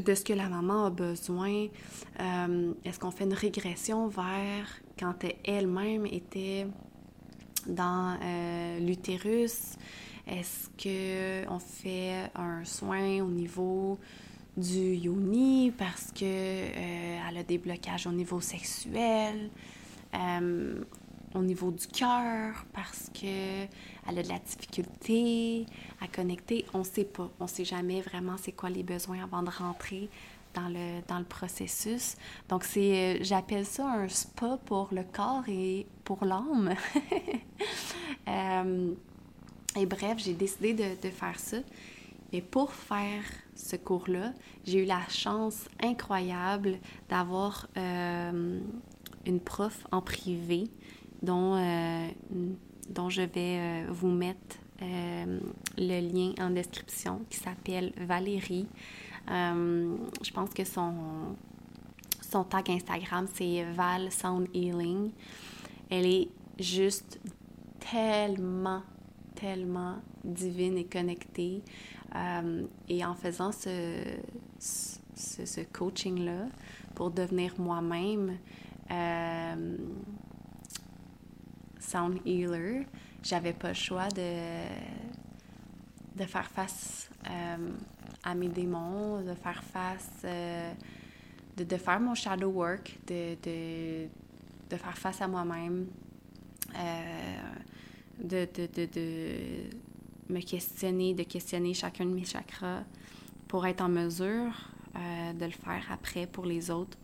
de 0.01 0.15
ce 0.15 0.25
que 0.25 0.33
la 0.33 0.49
maman 0.49 0.87
a 0.87 0.91
besoin. 0.91 1.67
Est-ce 2.85 2.99
qu'on 2.99 3.11
fait 3.11 3.25
une 3.25 3.35
régression 3.35 4.09
vers 4.09 4.81
quand 4.99 5.15
elle-même 5.45 6.07
était 6.07 6.67
dans 7.67 8.19
l'utérus? 8.81 9.75
Est-ce 10.27 10.69
qu'on 10.81 11.59
fait 11.59 12.31
un 12.35 12.65
soin 12.65 13.21
au 13.23 13.29
niveau 13.29 13.99
du 14.57 14.95
yoni 14.95 15.73
parce 15.77 16.13
que 16.13 16.25
elle 16.25 17.37
a 17.37 17.43
des 17.43 17.59
blocages 17.59 18.07
au 18.07 18.13
niveau 18.13 18.41
sexuel? 18.41 19.51
Au 21.35 21.43
niveau 21.43 21.71
du 21.71 21.87
cœur 21.87 22.65
parce 22.73 23.11
que 23.15 23.65
elle 24.09 24.19
a 24.19 24.23
de 24.23 24.29
la 24.29 24.39
difficulté 24.39 25.67
à 26.01 26.09
connecter. 26.09 26.65
On 26.75 26.81
ne 26.81 26.85
sait 26.85 27.05
pas. 27.05 27.31
On 27.41 27.45
ne 27.45 27.49
sait 27.49 27.65
jamais 27.65 28.01
vraiment 28.01 28.37
c'est 28.37 28.53
quoi 28.53 28.71
les 28.71 28.83
besoins 28.83 29.23
avant 29.23 29.43
de 29.43 29.51
rentrer 29.51 30.11
dans 30.55 30.69
le, 30.69 31.01
dans 31.09 31.19
le 31.19 31.25
processus. 31.25 32.17
Donc, 32.49 32.65
c'est, 32.65 33.19
euh, 33.19 33.19
j'appelle 33.23 33.65
ça 33.65 33.87
un 33.87 34.09
spa 34.09 34.59
pour 34.65 34.89
le 34.93 35.03
corps 35.03 35.45
et 35.49 35.87
pour 36.05 36.25
l'âme. 36.25 36.75
Euh, 38.29 38.95
et 39.77 39.85
bref, 39.85 40.19
j'ai 40.19 40.35
décidé 40.35 40.75
de, 40.75 41.01
de, 41.03 41.11
faire 41.11 41.41
ça. 41.41 41.57
Mais 42.33 42.41
pour 42.41 42.73
faire 42.73 43.25
ce 43.57 43.75
cours-là, 43.75 44.33
j'ai 44.65 44.85
eu 44.85 44.85
la 44.85 45.01
chance 45.09 45.69
incroyable 45.83 46.79
d'avoir 47.09 47.67
euh, 47.77 48.61
une 49.27 49.41
prof 49.41 49.85
en 49.91 50.01
privé 50.01 50.69
dont, 51.23 51.55
euh, 51.57 52.09
dont 52.89 53.09
je 53.09 53.23
vais 53.23 53.59
euh, 53.59 53.87
vous 53.91 54.11
mettre 54.11 54.57
euh, 54.83 55.39
le 55.79 56.01
lien 56.01 56.33
en 56.45 56.51
description, 56.51 57.23
qui 57.31 57.39
s'appelle 57.39 57.93
Valérie. 57.97 58.67
je 59.29 60.31
pense 60.35 60.51
que 60.51 60.65
son, 60.65 60.95
son 62.21 62.45
tag 62.45 62.71
Instagram, 62.71 63.27
c'est 63.33 63.65
Val 63.73 64.11
Sound 64.11 64.49
Healing. 64.53 65.13
Elle 65.89 66.07
est 66.07 66.29
juste 66.59 67.21
tellement, 67.79 68.83
tellement 69.37 69.97
divine 70.25 70.79
et 70.79 70.85
connectée. 70.85 71.63
et 72.89 73.05
en 73.05 73.15
faisant 73.15 73.53
ce, 73.53 74.03
ce, 74.59 75.47
ce 75.47 75.61
coaching-là 75.61 76.47
pour 76.97 77.13
devenir 77.13 77.55
moi-même, 77.59 78.37
sound 81.93 82.21
healer, 82.25 82.87
j'avais 83.23 83.53
pas 83.53 83.69
le 83.69 83.75
choix 83.75 84.09
de, 84.09 84.33
de 86.17 86.25
faire 86.25 86.51
face 86.51 87.11
euh, 87.29 87.71
à 88.25 88.35
mes 88.35 88.49
démons, 88.49 89.21
de 89.23 89.35
faire 89.35 89.63
face, 89.63 90.23
euh, 90.25 90.73
de, 91.57 91.65
de, 91.65 91.77
faire 91.77 92.01
mon 92.01 92.15
shadow 92.15 92.49
work, 92.49 92.99
de, 93.07 93.37
de, 93.43 94.09
de 94.71 94.77
faire 94.77 94.97
face 94.97 95.21
à 95.21 95.29
moi-même, 95.29 95.87
de, 98.19 98.49
de, 98.57 98.89
me 100.31 100.41
questionner, 100.41 101.13
de 101.13 101.25
questionner 101.25 101.75
chacun 101.75 102.07
de 102.07 102.15
mes 102.15 102.25
chakras 102.25 102.85
pour 103.49 103.67
être 103.67 103.83
en 103.83 103.89
mesure 103.89 104.71
de 104.95 105.45
le 105.45 105.51
faire 105.51 105.85
après 105.91 106.27
pour 106.27 106.47
les 106.47 106.71
autres. 106.71 106.97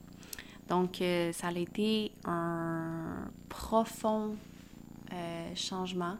Donc, 0.68 1.03
ça 1.33 1.48
a 1.48 1.53
été 1.53 2.12
un 2.24 3.29
profond 3.48 4.37
changement 5.55 6.16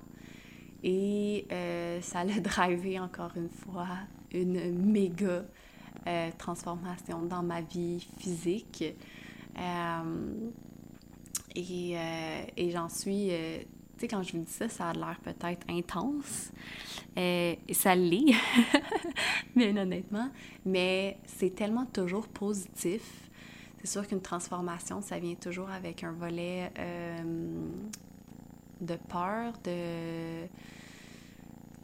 et 0.83 1.47
ça 2.01 2.25
l'a 2.25 2.41
drivé 2.41 2.99
encore 2.99 3.33
une 3.37 3.49
fois 3.51 3.89
une 4.33 4.73
méga 4.73 5.45
euh, 6.07 6.31
transformation 6.39 7.23
dans 7.23 7.43
ma 7.43 7.61
vie 7.61 8.07
physique. 8.19 8.85
Euh, 9.59 10.33
et, 11.55 11.99
euh, 11.99 12.43
et 12.57 12.71
j'en 12.71 12.89
suis, 12.89 13.29
tu 13.29 14.01
sais, 14.01 14.09
quand 14.09 14.23
je 14.23 14.33
vous 14.33 14.45
dis 14.45 14.51
ça, 14.53 14.69
ça 14.69 14.89
a 14.91 14.93
l'air 14.93 15.19
peut-être 15.23 15.67
intense. 15.69 16.53
et 17.17 17.59
ça 17.73 17.95
l'est, 17.95 18.33
bien 19.57 19.77
honnêtement. 19.77 20.31
Mais 20.65 21.19
c'est 21.27 21.55
tellement 21.55 21.87
toujours 21.87 22.29
positif. 22.29 23.31
C'est 23.81 23.89
sûr 23.89 24.07
qu'une 24.07 24.23
transformation, 24.23 25.01
ça 25.01 25.19
vient 25.19 25.35
toujours 25.35 25.71
avec 25.71 26.05
un 26.05 26.13
volet 26.13 26.73
de 28.81 28.97
peur, 28.97 29.53
de 29.65 30.47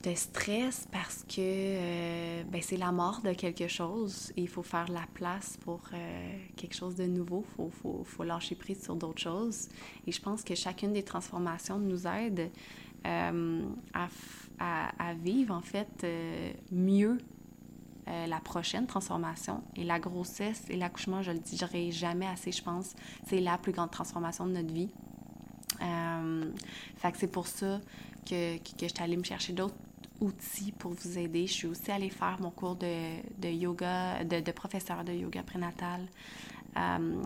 de 0.05 0.15
stress 0.15 0.87
parce 0.93 1.25
que 1.25 1.41
euh, 1.41 2.43
ben, 2.45 2.61
c'est 2.63 2.77
la 2.77 2.93
mort 2.93 3.21
de 3.23 3.33
quelque 3.33 3.69
chose 3.69 4.33
et 4.37 4.43
il 4.43 4.49
faut 4.49 4.63
faire 4.63 4.91
la 4.91 5.07
place 5.15 5.57
pour 5.65 5.81
euh, 5.93 6.39
quelque 6.57 6.75
chose 6.75 6.95
de 6.95 7.05
nouveau. 7.05 7.45
Il 7.49 7.55
faut, 7.55 7.71
faut, 7.71 8.05
faut, 8.05 8.25
lâcher 8.25 8.55
prise 8.55 8.83
sur 8.83 8.97
d'autres 8.97 9.21
choses. 9.21 9.69
Et 10.07 10.13
je 10.13 10.21
pense 10.21 10.43
que 10.43 10.55
chacune 10.55 10.93
des 10.93 11.03
transformations 11.03 11.79
nous 11.79 12.07
aide 12.07 12.51
euh, 13.07 13.63
à, 13.95 14.09
à, 14.59 15.15
vivre 15.15 15.55
en 15.55 15.61
fait 15.63 16.07
mieux 16.71 17.19
la 18.07 18.39
prochaine 18.41 18.87
transformation. 18.87 19.63
Et 19.77 19.85
la 19.85 19.99
grossesse 19.99 20.65
et 20.69 20.77
l'accouchement, 20.77 21.23
je 21.23 21.33
le 21.33 21.39
dirai 21.39 21.91
jamais 21.91 22.27
assez, 22.27 22.53
je 22.53 22.63
pense, 22.63 22.95
c'est 23.27 23.41
la 23.41 23.57
plus 23.57 23.73
grande 23.73 23.91
transformation 23.91 24.47
de 24.47 24.53
notre 24.53 24.73
vie. 24.73 24.91
Que 27.11 27.19
c'est 27.19 27.31
pour 27.31 27.47
ça 27.47 27.81
que, 28.25 28.57
que, 28.59 28.83
je 28.83 28.87
suis 28.87 29.03
allée 29.03 29.17
me 29.17 29.25
chercher 29.25 29.53
d'autres 29.53 29.75
outils 30.21 30.73
pour 30.73 30.93
vous 30.93 31.19
aider. 31.19 31.47
Je 31.47 31.53
suis 31.53 31.67
aussi 31.67 31.91
allée 31.91 32.11
faire 32.11 32.39
mon 32.41 32.51
cours 32.51 32.77
de, 32.77 33.49
yoga, 33.49 34.25
de, 34.25 34.51
professeur 34.53 35.05
de 35.05 35.13
yoga 35.13 35.43
prénatal 35.43 36.07
euh, 36.77 37.23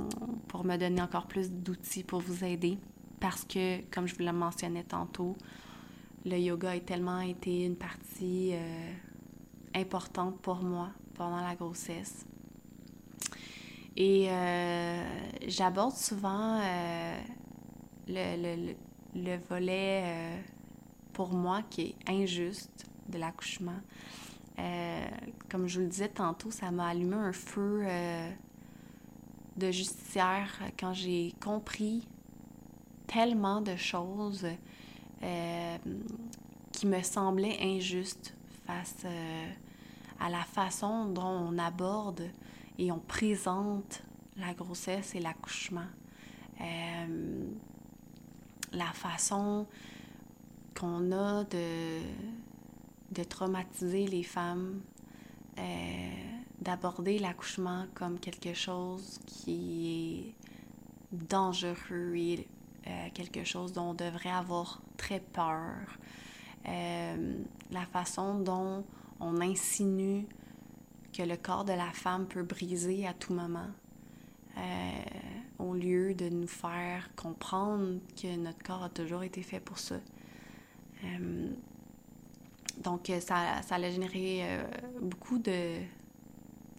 pour 0.49 0.65
me 0.65 0.77
donner 0.77 1.01
encore 1.03 1.27
plus 1.27 1.51
d'outils 1.51 2.05
pour 2.05 2.21
vous 2.21 2.45
aider. 2.45 2.79
Parce 3.21 3.45
que, 3.45 3.83
comme 3.91 4.07
je 4.07 4.15
vous 4.15 4.25
le 4.25 4.33
mentionnais 4.33 4.85
tantôt, 4.85 5.37
le 6.25 6.39
yoga 6.39 6.71
a 6.71 6.81
tellement 6.81 7.21
été 7.21 7.65
une 7.65 7.77
partie 7.77 8.51
euh, 8.53 8.93
importante 9.75 10.39
pour 10.41 10.63
moi 10.63 10.91
pendant 11.15 11.41
la 11.41 11.55
grossesse. 11.55 12.25
Et 13.97 14.27
euh, 14.29 15.05
j'aborde 15.49 15.95
souvent 15.95 16.61
le, 18.09 18.57
le, 18.57 18.75
le, 19.15 19.37
volet 19.49 20.43
pour 21.13 21.33
moi 21.33 21.63
qui 21.71 21.83
est 21.83 22.11
injuste 22.11 22.87
de 23.09 23.19
l'accouchement. 23.19 23.81
Euh, 24.59 25.07
comme 25.49 25.69
je 25.69 25.79
vous 25.79 25.85
le 25.85 25.91
disais 25.91 26.09
tantôt, 26.09 26.51
ça 26.51 26.71
m'a 26.71 26.89
allumé 26.89 27.15
un 27.15 27.33
feu 27.33 27.83
euh, 27.85 28.31
de 29.57 29.71
justicière 29.71 30.61
quand 30.79 30.93
j'ai 30.93 31.33
compris 31.41 32.07
tellement 33.07 33.61
de 33.61 33.77
choses 33.77 34.47
euh, 35.23 35.79
qui 36.73 36.87
me 36.87 37.03
semblaient 37.03 37.59
injustes 37.63 38.35
face 38.67 39.07
à 40.21 40.29
la 40.29 40.43
façon 40.43 41.07
dont 41.07 41.23
on 41.23 41.59
aborde 41.59 42.29
et 42.79 42.93
on 42.93 42.99
présente 42.99 44.03
la 44.37 44.53
grossesse 44.53 45.15
et 45.15 45.21
l'accouchement. 45.21 45.87
La 48.73 48.93
façon 48.93 49.67
qu'on 50.79 51.13
a 51.13 51.45
de, 51.45 52.01
de 53.11 53.25
traumatiser 53.25 54.07
les 54.07 54.23
femmes, 54.23 54.81
euh, 55.59 56.11
d'aborder 56.61 57.19
l'accouchement 57.19 57.87
comme 57.95 58.19
quelque 58.19 58.55
chose 58.55 59.19
qui 59.27 60.35
est 61.13 61.17
dangereux 61.17 62.15
et 62.17 62.47
euh, 62.87 63.09
quelque 63.15 63.45
chose 63.45 63.73
dont 63.73 63.91
on 63.91 63.95
devrait 63.95 64.31
avoir 64.31 64.81
très 64.97 65.21
peur. 65.21 65.99
Euh, 66.67 67.35
la 67.71 67.87
façon 67.87 68.39
dont 68.39 68.85
on 69.21 69.41
insinue 69.41 70.27
que 71.13 71.23
le 71.23 71.37
corps 71.37 71.65
de 71.65 71.73
la 71.73 71.91
femme 71.93 72.27
peut 72.27 72.43
briser 72.43 73.07
à 73.07 73.15
tout 73.15 73.33
moment, 73.33 73.71
au 75.59 75.75
lieu 75.75 76.15
de 76.15 76.29
nous 76.29 76.47
faire 76.47 77.11
comprendre 77.17 77.99
que 78.21 78.37
notre 78.37 78.63
corps 78.63 78.85
a 78.85 78.89
toujours 78.89 79.23
été 79.23 79.43
fait 79.43 79.61
pour 79.61 79.79
ça. 79.79 79.97
Euh, 81.05 81.51
donc, 82.83 83.11
euh, 83.11 83.21
ça, 83.21 83.63
ça 83.63 83.75
a 83.77 83.91
généré 83.91 84.41
euh, 84.43 84.65
beaucoup 85.01 85.39
de, 85.39 85.79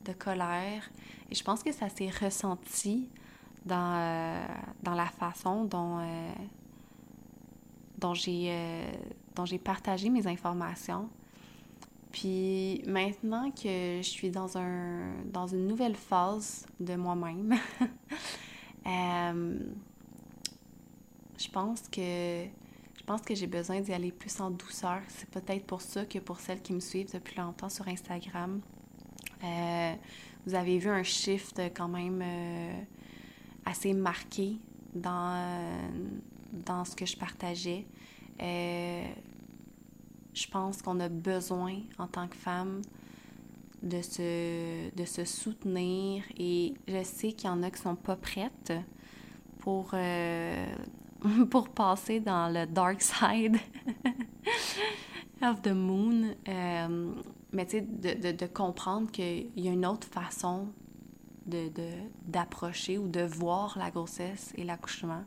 de, 0.06 0.14
colère. 0.14 0.90
Et 1.30 1.36
je 1.36 1.44
pense 1.44 1.62
que 1.62 1.72
ça 1.72 1.90
s'est 1.90 2.10
ressenti 2.10 3.10
dans, 3.66 4.46
dans 4.82 4.96
la 4.96 5.08
façon 5.08 5.66
dont, 5.66 6.00
dont 7.98 8.14
j'ai 8.14 9.60
partagé 9.64 10.10
mes 10.10 10.26
informations. 10.26 11.10
Puis 12.12 12.82
maintenant 12.88 13.52
que 13.52 14.00
je 14.02 14.10
suis 14.10 14.32
dans, 14.32 14.58
un, 14.58 15.12
dans 15.26 15.48
une 15.48 15.68
nouvelle 15.68 15.96
phase 15.96 16.66
de 16.80 16.96
moi-même, 16.96 17.56
je 21.38 21.50
pense 21.52 21.82
que 21.90 22.46
je 23.00 23.04
pense 23.06 23.22
que 23.22 23.34
j'ai 23.34 23.48
besoin 23.48 23.80
d'y 23.82 23.94
aller 23.94 24.12
plus 24.12 24.40
en 24.40 24.52
douceur. 24.52 25.02
C'est 25.08 25.30
peut-être 25.30 25.66
pour 25.66 25.82
ça 25.82 26.06
que 26.06 26.20
pour 26.20 26.40
celles 26.40 26.62
qui 26.62 26.74
me 26.74 26.80
suivent 26.80 27.12
depuis 27.12 27.38
longtemps 27.38 27.70
sur 27.70 27.88
Instagram, 27.88 28.62
euh, 29.44 29.94
vous 30.46 30.54
avez 30.54 30.78
vu 30.78 30.90
un 30.90 31.04
shift 31.04 31.60
quand 31.76 31.88
même 31.88 32.22
euh, 32.22 32.82
assez 33.66 33.94
marqué 33.94 34.58
dans, 34.94 35.82
dans 36.52 36.86
ce 36.86 36.96
que 36.96 37.06
je 37.06 37.18
partageais. 37.18 37.88
Euh, 38.42 39.08
je 40.34 40.48
pense 40.48 40.82
qu'on 40.82 41.00
a 41.00 41.10
besoin 41.10 41.80
en 41.98 42.08
tant 42.08 42.28
que 42.28 42.36
femme 42.36 42.82
de 43.82 44.02
se, 44.02 44.94
de 44.96 45.06
se 45.06 45.26
soutenir 45.26 46.24
et 46.38 46.74
je 46.88 47.04
sais 47.04 47.32
qu'il 47.32 47.50
y 47.50 47.54
en 47.54 47.64
a 47.64 47.72
qui 47.72 47.82
sont 47.82 47.96
pas 47.96 48.16
prêtes 48.16 48.74
pour 49.60 49.94
pour 51.50 51.70
passer 51.70 52.20
dans 52.20 52.52
le 52.52 52.66
dark 52.66 53.02
side 53.02 53.58
of 55.42 55.62
the 55.62 55.74
moon. 55.74 56.36
Euh, 56.48 57.14
mais 57.52 57.66
tu 57.66 57.80
sais, 57.80 57.82
de, 57.82 58.32
de, 58.32 58.46
comprendre 58.46 59.12
qu'il 59.12 59.50
y 59.56 59.68
a 59.68 59.72
une 59.72 59.86
autre 59.86 60.08
façon 60.08 60.68
d'approcher 62.28 62.96
de, 62.96 63.00
ou 63.00 63.08
de 63.08 63.22
voir 63.22 63.78
la 63.78 63.90
grossesse 63.90 64.54
et 64.56 64.64
l'accouchement. 64.64 65.24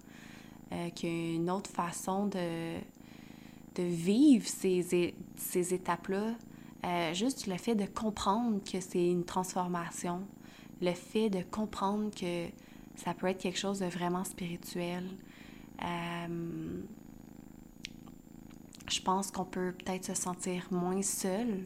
Euh, 0.73 0.89
qu'il 0.91 1.09
y 1.09 1.33
a 1.33 1.35
une 1.35 1.51
autre 1.51 1.71
façon 1.71 2.27
de, 2.27 2.77
de 3.75 3.83
vivre 3.83 4.47
ces, 4.47 5.15
ces 5.37 5.75
étapes-là. 5.75 6.35
Euh, 6.85 7.15
juste 7.15 7.47
le 7.47 7.57
fait 7.57 7.77
de 7.77 7.87
comprendre 7.87 8.61
que 8.65 8.81
c'est 8.81 9.07
une 9.07 9.25
transformation, 9.25 10.23
le 10.81 10.93
fait 10.93 11.31
de 11.31 11.43
comprendre 11.43 12.11
que 12.11 12.49
ça 12.97 13.15
peut 13.15 13.29
être 13.29 13.39
quelque 13.39 13.59
chose 13.59 13.79
de 13.79 13.87
vraiment 13.87 14.25
spirituel, 14.25 15.05
euh, 15.83 16.83
je 18.91 19.01
pense 19.01 19.31
qu'on 19.31 19.45
peut 19.45 19.73
peut-être 19.73 20.07
se 20.07 20.15
sentir 20.15 20.67
moins 20.73 21.03
seul 21.03 21.61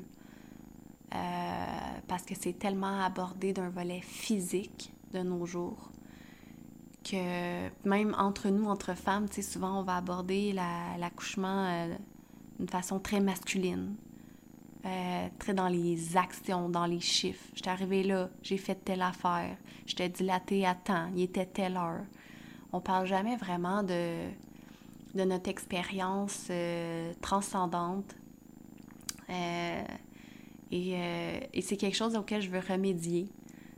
euh, 1.14 1.64
parce 2.08 2.24
que 2.24 2.34
c'est 2.38 2.58
tellement 2.58 3.00
abordé 3.00 3.54
d'un 3.54 3.70
volet 3.70 4.02
physique 4.02 4.92
de 5.14 5.20
nos 5.20 5.46
jours 5.46 5.90
que 7.04 7.68
même 7.88 8.14
entre 8.18 8.48
nous, 8.48 8.66
entre 8.66 8.94
femmes, 8.94 9.28
souvent 9.30 9.80
on 9.80 9.82
va 9.82 9.96
aborder 9.96 10.52
l'accouchement 10.52 11.88
d'une 12.58 12.68
façon 12.68 12.98
très 12.98 13.20
masculine, 13.20 13.94
très 15.38 15.54
dans 15.54 15.68
les 15.68 16.16
actions, 16.16 16.68
dans 16.68 16.86
les 16.86 17.00
chiffres. 17.00 17.44
J'étais 17.54 17.70
arrivée 17.70 18.02
là, 18.02 18.28
j'ai 18.42 18.56
fait 18.56 18.76
telle 18.76 19.02
affaire, 19.02 19.56
j'étais 19.86 20.08
dilatée 20.08 20.66
à 20.66 20.74
temps, 20.74 21.08
il 21.14 21.22
était 21.22 21.46
telle 21.46 21.76
heure 21.76 22.04
on 22.72 22.80
parle 22.80 23.06
jamais 23.06 23.36
vraiment 23.36 23.82
de, 23.82 24.28
de 25.14 25.24
notre 25.24 25.48
expérience 25.48 26.48
euh, 26.50 27.12
transcendante. 27.20 28.14
Euh, 29.30 29.82
euh, 30.72 31.40
et, 31.52 31.62
c'est 31.62 31.76
quelque 31.76 31.96
chose 31.96 32.16
auquel 32.16 32.42
je 32.42 32.50
veux 32.50 32.60
remédier, 32.60 33.28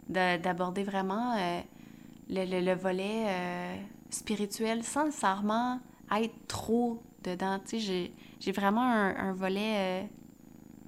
d'aborder 0.09 0.83
vraiment 0.83 1.37
le, 2.29 2.61
le, 2.61 2.75
volet 2.75 3.79
spirituel 4.11 4.83
sans 4.83 5.05
nécessairement 5.05 5.81
être 6.11 6.47
trop 6.47 7.03
dedans. 7.23 7.61
J'ai 7.71 8.53
vraiment 8.53 8.83
un, 8.83 9.33
volet 9.35 9.75
euh, 9.77 10.03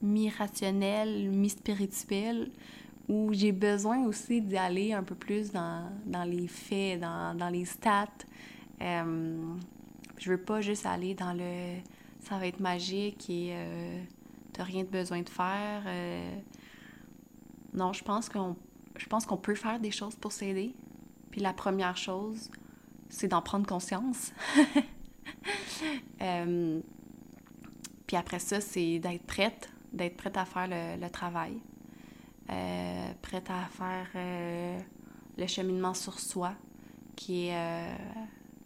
mi-rationnel, 0.02 1.30
mi-spirituel, 1.30 2.50
où 3.08 3.32
j'ai 3.32 3.52
besoin 3.52 4.04
aussi 4.04 4.40
d'y 4.40 4.56
aller 4.56 4.92
un 4.92 5.02
peu 5.02 5.14
plus 5.14 5.50
dans, 5.52 5.90
dans 6.06 6.24
les 6.24 6.46
faits, 6.46 7.00
dans, 7.00 7.36
dans 7.36 7.48
les 7.48 7.64
stats. 7.64 8.06
Euh, 8.80 9.54
je 10.18 10.30
veux 10.30 10.40
pas 10.40 10.60
juste 10.60 10.86
aller 10.86 11.14
dans 11.14 11.32
le 11.32 11.80
ça 12.20 12.38
va 12.38 12.46
être 12.46 12.60
magique 12.60 13.28
et 13.30 13.50
euh, 13.52 14.02
t'as 14.52 14.64
rien 14.64 14.84
de 14.84 14.88
besoin 14.88 15.22
de 15.22 15.28
faire. 15.28 15.82
Euh. 15.86 16.38
non, 17.74 17.92
je 17.92 18.04
pense 18.04 18.28
qu'on 18.28 18.56
je 18.96 19.06
pense 19.06 19.24
qu'on 19.24 19.36
peut 19.36 19.54
faire 19.54 19.80
des 19.80 19.90
choses 19.90 20.14
pour 20.16 20.32
s'aider. 20.32 20.74
Puis 21.30 21.40
la 21.40 21.52
première 21.52 21.96
chose, 21.96 22.50
c'est 23.08 23.28
d'en 23.28 23.42
prendre 23.42 23.66
conscience. 23.66 24.32
Euh, 26.22 26.80
puis 28.06 28.16
après 28.16 28.38
ça, 28.40 28.60
c'est 28.60 28.98
d'être 28.98 29.24
prête, 29.24 29.70
d'être 29.92 30.16
prête 30.16 30.36
à 30.36 30.44
faire 30.44 30.68
le, 30.68 31.08
travail, 31.08 31.60
euh, 32.50 33.12
prête 33.22 33.50
à 33.50 33.64
faire 33.70 34.06
euh, 34.14 34.78
le 35.36 35.46
cheminement 35.46 35.94
sur 35.94 36.18
soi, 36.18 36.52
qui 37.16 37.48
est, 37.48 37.94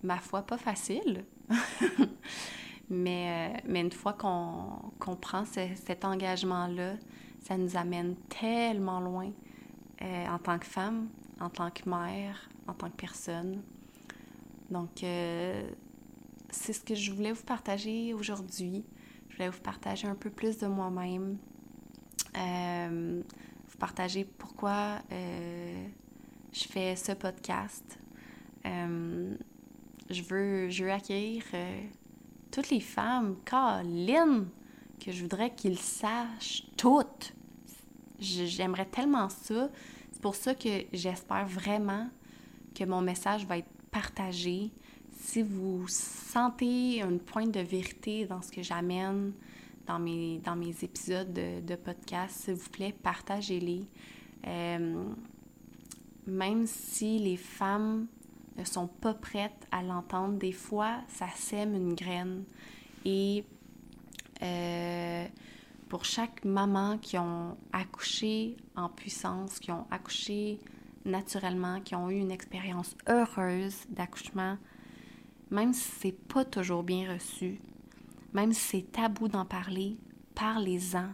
ma 0.03 0.19
foi, 0.19 0.43
pas 0.43 0.59
facile. 0.59 1.25
mais, 2.91 3.63
mais 3.67 3.81
une 3.81 3.93
fois 3.93 4.13
qu'on 4.15 5.17
prend 5.17 5.45
cet 5.45 6.05
engagement-là, 6.05 6.95
ça 7.41 7.57
nous 7.57 7.77
amène 7.77 8.17
tellement 8.29 9.01
loin 9.01 9.31
en 10.01 10.39
tant 10.39 10.59
que 10.59 10.67
femme, 10.67 11.09
en 11.41 11.51
tant 11.51 11.71
que 11.71 11.89
mère, 11.89 12.49
en 12.67 12.75
tant 12.75 12.89
que 12.89 12.97
personne. 12.97 13.63
Donc, 14.71 15.03
euh, 15.03 15.71
c'est 16.51 16.73
ce 16.73 16.81
que 16.81 16.95
je 16.95 17.13
voulais 17.13 17.33
vous 17.33 17.45
partager 17.45 18.15
aujourd'hui. 18.15 18.85
Je 19.35 19.39
voulais 19.39 19.49
vous 19.51 19.63
partager 19.63 20.07
un 20.07 20.15
peu 20.15 20.31
plus 20.31 20.59
de 20.59 20.69
moi-même. 20.69 21.39
Euh, 22.37 23.21
vous 23.69 23.79
partager 23.79 24.25
pourquoi 24.25 25.01
euh, 25.11 25.89
je 26.53 26.65
fais 26.67 26.95
ce 26.95 27.11
podcast. 27.11 27.99
je, 28.65 30.23
veux, 30.23 30.71
je 30.71 30.85
veux 30.85 30.93
accueillir 30.93 31.43
toutes 32.53 32.71
les 32.71 32.79
femmes, 32.79 33.35
Caroline, 33.45 34.47
que 35.05 35.11
je 35.11 35.23
voudrais 35.23 35.53
qu'ils 35.53 35.81
sachent 35.81 36.69
toutes. 36.77 37.35
J'aimerais 38.21 38.87
tellement 38.87 39.29
ça. 39.29 39.69
C'est 40.13 40.23
pour 40.23 40.37
ça 40.37 40.55
que 40.55 40.85
j'espère 40.93 41.47
vraiment 41.49 42.09
que 42.73 42.85
mon 42.85 43.01
message 43.01 43.47
va 43.47 43.59
être 43.59 43.73
partagé. 43.91 44.71
Si 45.25 45.43
vous 45.43 45.89
sentez 45.89 47.01
une 47.01 47.19
pointe 47.19 47.51
de 47.51 47.61
vérité 47.61 48.27
dans 48.27 48.43
ce 48.43 48.53
que 48.53 48.63
j'amène 48.63 49.33
dans 49.87 49.99
mes, 49.99 50.39
dans 50.45 50.55
mes 50.55 50.85
épisodes 50.85 51.33
de, 51.33 51.77
podcast, 51.77 52.45
s'il 52.45 52.55
vous 52.55 52.69
plaît, 52.69 52.95
partagez-les. 53.03 53.87
Euh, 54.47 55.03
même 56.27 56.67
si 56.67 57.19
les 57.19 57.39
femmes 57.39 58.07
ne 58.59 58.65
sont 58.65 58.87
pas 58.87 59.15
prêtes 59.15 59.67
à 59.73 59.83
l'entendre, 59.83 60.39
des 60.39 60.53
fois, 60.53 60.99
ça 61.09 61.27
sème 61.35 61.75
une 61.75 61.95
graine. 61.95 62.45
Et 63.07 63.45
euh, 64.43 65.27
pour 65.89 66.05
chaque 66.05 66.45
maman 66.45 66.99
qui 66.99 67.17
ont 67.17 67.57
accouché 67.73 68.59
en 68.77 68.91
puissance, 68.91 69.59
qui 69.59 69.73
ont 69.73 69.87
accouché 69.91 70.61
naturellement, 71.07 71.81
qui 71.81 71.95
ont 71.95 72.11
eu 72.11 72.19
une 72.19 72.31
expérience 72.31 72.95
heureuse 73.09 73.87
d'accouchement, 73.89 74.59
même 75.51 75.73
si 75.73 75.91
c'est 76.01 76.27
pas 76.29 76.45
toujours 76.45 76.83
bien 76.83 77.13
reçu, 77.13 77.61
même 78.33 78.53
si 78.53 78.61
c'est 78.61 78.93
tabou 78.93 79.29
d'en 79.29 79.45
parler, 79.45 79.97
parlez-en 80.35 81.09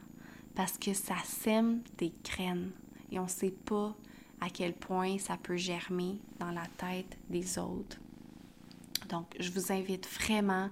parce 0.54 0.78
que 0.78 0.92
ça 0.92 1.16
sème 1.24 1.82
des 1.98 2.12
graines 2.24 2.70
et 3.10 3.18
on 3.18 3.24
ne 3.24 3.28
sait 3.28 3.54
pas 3.64 3.94
à 4.40 4.48
quel 4.48 4.72
point 4.72 5.18
ça 5.18 5.36
peut 5.36 5.56
germer 5.56 6.18
dans 6.38 6.50
la 6.50 6.66
tête 6.78 7.18
des 7.28 7.58
autres. 7.58 7.98
Donc, 9.08 9.26
je 9.38 9.50
vous 9.50 9.72
invite 9.72 10.08
vraiment 10.08 10.70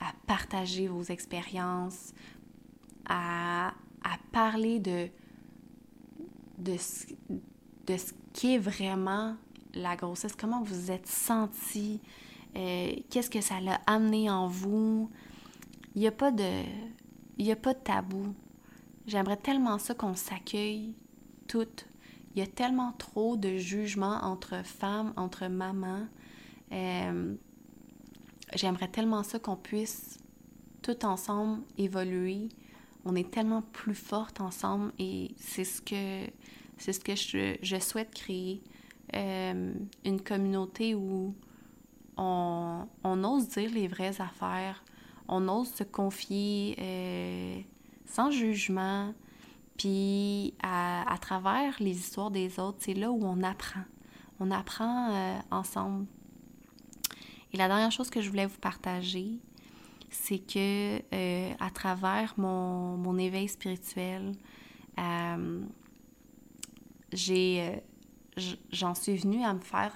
à 0.00 0.12
partager 0.26 0.88
vos 0.88 1.02
expériences, 1.02 2.12
à, 3.08 3.72
parler 4.32 4.78
de, 4.78 5.08
ce 6.76 8.12
qui 8.32 8.54
est 8.54 8.58
vraiment 8.58 9.36
la 9.74 9.96
grossesse, 9.96 10.36
comment 10.38 10.62
vous 10.62 10.90
êtes 10.90 11.06
senti, 11.06 12.00
euh, 12.56 12.92
qu'est-ce 13.10 13.30
que 13.30 13.40
ça 13.40 13.60
l'a 13.60 13.80
amené 13.86 14.30
en 14.30 14.46
vous? 14.46 15.10
Il 15.94 16.00
n'y 16.00 16.06
a 16.06 16.12
pas 16.12 16.30
de 16.30 16.62
a 17.50 17.56
pas 17.56 17.74
de 17.74 17.78
tabou. 17.78 18.34
J'aimerais 19.06 19.36
tellement 19.36 19.78
ça 19.78 19.94
qu'on 19.94 20.14
s'accueille 20.14 20.94
toutes. 21.46 21.86
Il 22.34 22.40
y 22.40 22.42
a 22.42 22.46
tellement 22.46 22.92
trop 22.92 23.36
de 23.36 23.56
jugements 23.56 24.20
entre 24.22 24.64
femmes, 24.64 25.12
entre 25.16 25.46
mamans. 25.46 26.06
Euh, 26.72 27.34
j'aimerais 28.54 28.88
tellement 28.88 29.22
ça 29.22 29.38
qu'on 29.38 29.56
puisse 29.56 30.18
tout 30.82 31.04
ensemble 31.04 31.62
évoluer. 31.78 32.48
On 33.04 33.14
est 33.14 33.30
tellement 33.30 33.62
plus 33.62 33.94
fortes 33.94 34.40
ensemble 34.40 34.92
et 34.98 35.34
c'est 35.36 35.64
ce 35.64 35.80
que 35.80 36.30
c'est 36.76 36.92
ce 36.92 37.00
que 37.00 37.14
je, 37.16 37.78
souhaite 37.80 38.14
créer. 38.14 38.62
Euh, 39.16 39.72
une 40.04 40.20
communauté 40.20 40.94
où 40.94 41.34
on, 42.18 43.24
ose 43.24 43.48
dire 43.48 43.70
les 43.72 43.88
vraies 43.88 44.20
affaires, 44.20 44.82
on 45.28 45.48
ose 45.48 45.72
se 45.72 45.84
confier 45.84 46.76
euh, 46.80 47.60
sans 48.06 48.30
jugement, 48.30 49.14
puis 49.76 50.54
à, 50.62 51.16
travers 51.20 51.76
les 51.80 51.96
histoires 51.96 52.30
des 52.30 52.58
autres, 52.58 52.78
c'est 52.80 52.94
là 52.94 53.10
où 53.10 53.24
on 53.24 53.42
apprend. 53.42 53.84
On 54.40 54.50
apprend 54.50 55.12
euh, 55.12 55.38
ensemble. 55.50 56.06
Et 57.52 57.56
la 57.56 57.68
dernière 57.68 57.92
chose 57.92 58.10
que 58.10 58.20
je 58.20 58.28
voulais 58.28 58.46
vous 58.46 58.58
partager, 58.58 59.38
c'est 60.10 60.38
que 60.38 60.98
à 61.62 61.70
travers 61.70 62.34
mon, 62.36 62.96
mon 62.96 63.16
éveil 63.18 63.48
spirituel, 63.48 64.32
j'ai, 67.12 67.80
euh, 68.36 68.46
j'en 68.70 68.94
suis 68.94 69.16
venue 69.16 69.44
à 69.44 69.54
me 69.54 69.60
faire 69.60 69.92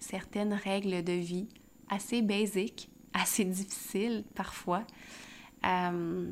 certaines 0.00 0.54
règles 0.54 1.02
de 1.02 1.12
vie 1.12 1.48
assez 1.88 2.22
basiques, 2.22 2.90
assez 3.12 3.44
difficiles 3.44 4.24
parfois. 4.34 4.84
Euh, 5.64 6.30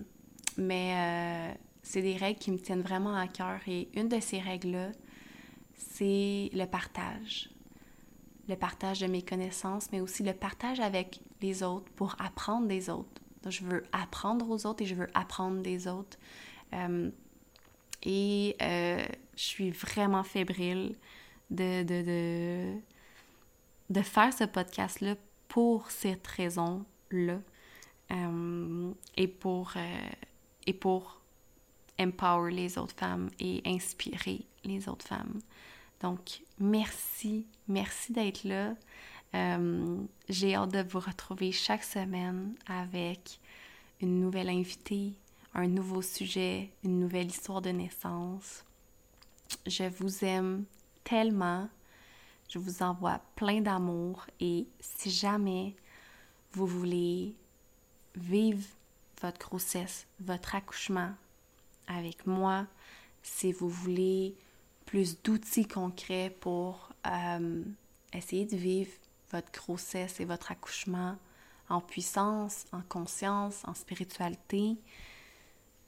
mais 0.57 0.95
euh, 0.95 1.55
c'est 1.83 2.03
des 2.03 2.17
règles 2.17 2.39
qui 2.39 2.51
me 2.51 2.59
tiennent 2.59 2.83
vraiment 2.83 3.17
à 3.17 3.29
cœur. 3.29 3.61
Et 3.67 3.89
une 3.95 4.09
de 4.09 4.21
ces 4.21 4.39
règles-là, 4.39 4.91
c'est 5.75 6.51
le 6.53 6.65
partage. 6.65 7.51
Le 8.49 8.57
partage 8.57 9.01
de 9.01 9.07
mes 9.07 9.23
connaissances, 9.23 9.91
mais 9.93 10.01
aussi 10.01 10.23
le 10.23 10.33
partage 10.33 10.81
avec 10.81 11.21
les 11.43 11.63
autres 11.63 11.91
pour 11.93 12.15
apprendre 12.19 12.69
des 12.69 12.91
autres. 12.91 13.23
Je 13.49 13.65
veux 13.65 13.85
apprendre 13.93 14.49
aux 14.51 14.67
autres 14.67 14.83
et 14.83 14.87
je 14.87 14.95
veux 14.95 15.09
apprendre 15.15 15.63
des 15.63 15.87
autres. 15.87 16.19
et 18.03 18.57
je 18.61 19.43
suis 19.43 19.71
vraiment 19.71 20.25
fébrile 20.25 20.97
de, 21.51 21.83
de, 21.85 22.03
de, 22.03 22.81
faire 24.03 24.33
ce 24.33 24.45
podcast-là 24.45 25.15
pour 25.49 25.91
cette 25.91 26.27
raison-là 26.27 27.39
euh, 28.11 28.93
et, 29.17 29.29
pour, 29.29 29.73
euh, 29.77 30.11
et 30.67 30.73
pour 30.73 31.21
empower 31.99 32.53
les 32.53 32.79
autres 32.79 32.95
femmes 32.95 33.31
et 33.39 33.63
inspirer 33.65 34.45
les 34.65 34.89
autres 34.89 35.07
femmes. 35.07 35.41
Donc, 36.01 36.43
merci, 36.59 37.47
merci 37.69 38.13
d'être 38.13 38.45
là. 38.45 38.75
Euh, 39.35 39.99
j'ai 40.29 40.55
hâte 40.55 40.73
de 40.73 40.83
vous 40.89 41.01
retrouver 41.01 41.53
chaque 41.53 41.85
semaine 41.85 42.55
avec 42.67 43.41
une 44.01 44.21
nouvelle 44.21 44.49
invitée, 44.49 45.15
un 45.55 45.67
nouveau 45.67 46.03
sujet, 46.03 46.71
une 46.85 47.01
nouvelle 47.01 47.29
histoire 47.29 47.63
de 47.63 47.71
naissance. 47.71 48.65
Je 49.67 49.85
vous 49.85 50.25
aime 50.25 50.65
tellement. 51.03 51.69
Je 52.49 52.59
vous 52.59 52.83
envoie 52.83 53.21
plein 53.35 53.61
d'amour 53.61 54.27
et 54.41 54.67
si 54.81 55.11
jamais 55.11 55.75
vous 56.53 56.67
voulez 56.67 57.35
vivre 58.15 58.65
votre 59.21 59.39
grossesse, 59.39 60.07
votre 60.21 60.55
accouchement 60.55 61.13
avec 61.87 62.27
moi, 62.27 62.67
si 63.23 63.53
vous 63.53 63.69
voulez 63.69 64.35
plus 64.85 65.21
d'outils 65.23 65.67
concrets 65.67 66.35
pour 66.41 66.91
euh, 67.07 67.63
essayer 68.13 68.45
de 68.45 68.57
vivre 68.57 68.93
votre 69.33 69.51
grossesse 69.53 70.21
et 70.21 70.25
votre 70.25 70.53
accouchement 70.53 71.17
en 71.69 71.81
puissance, 71.81 72.65
en 72.73 72.83
conscience, 72.83 73.63
en 73.67 73.75
spiritualité, 73.75 74.77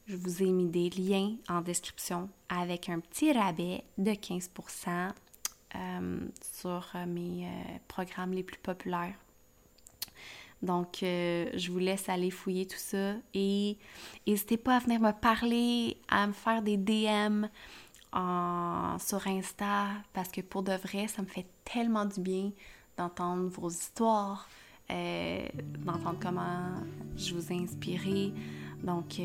je 0.06 0.16
vous 0.16 0.42
ai 0.42 0.50
mis 0.50 0.68
des 0.68 0.90
liens 0.90 1.36
en 1.48 1.60
description 1.60 2.28
avec 2.48 2.88
un 2.88 2.98
petit 2.98 3.32
rabais 3.32 3.84
de 3.98 4.10
15% 4.10 5.12
euh, 5.78 6.18
sur 6.58 6.90
euh, 6.94 7.06
mes 7.06 7.46
euh, 7.46 7.78
programmes 7.86 8.32
les 8.32 8.42
plus 8.42 8.58
populaires. 8.58 9.14
Donc, 10.60 10.98
je 11.02 11.70
vous 11.70 11.78
laisse 11.78 12.08
aller 12.08 12.32
fouiller 12.32 12.66
tout 12.66 12.78
ça 12.78 13.14
et 13.32 13.78
n'hésitez 14.26 14.56
pas 14.56 14.74
à 14.74 14.78
venir 14.80 14.98
me 14.98 15.12
parler, 15.12 15.96
à 16.08 16.26
me 16.26 16.32
faire 16.32 16.62
des 16.62 16.76
DM 16.76 17.46
sur 18.98 19.24
Insta 19.28 19.86
parce 20.12 20.30
que 20.30 20.40
pour 20.40 20.64
de 20.64 20.72
vrai, 20.72 21.06
ça 21.06 21.22
me 21.22 21.28
fait 21.28 21.46
tellement 21.64 22.06
du 22.06 22.20
bien 22.20 22.50
d'entendre 22.96 23.48
vos 23.50 23.70
histoires, 23.70 24.48
d'entendre 24.88 26.18
comment 26.20 26.82
je 27.16 27.34
vous 27.36 27.52
ai 27.52 27.56
inspiré. 27.62 28.32
Donc, 28.82 29.20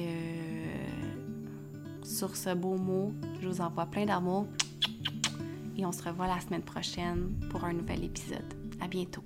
sur 2.04 2.36
ce 2.36 2.54
beau 2.54 2.78
mot, 2.78 3.12
je 3.41 3.47
vous 3.47 3.60
envoie 3.60 3.88
plein 3.88 4.06
d'amour 4.06 4.45
et 5.78 5.86
on 5.86 5.92
se 5.92 6.04
revoit 6.04 6.28
la 6.28 6.40
semaine 6.40 6.62
prochaine 6.62 7.36
pour 7.50 7.64
un 7.64 7.74
nouvel 7.74 8.04
épisode. 8.04 8.54
À 8.82 8.88
bientôt. 8.88 9.24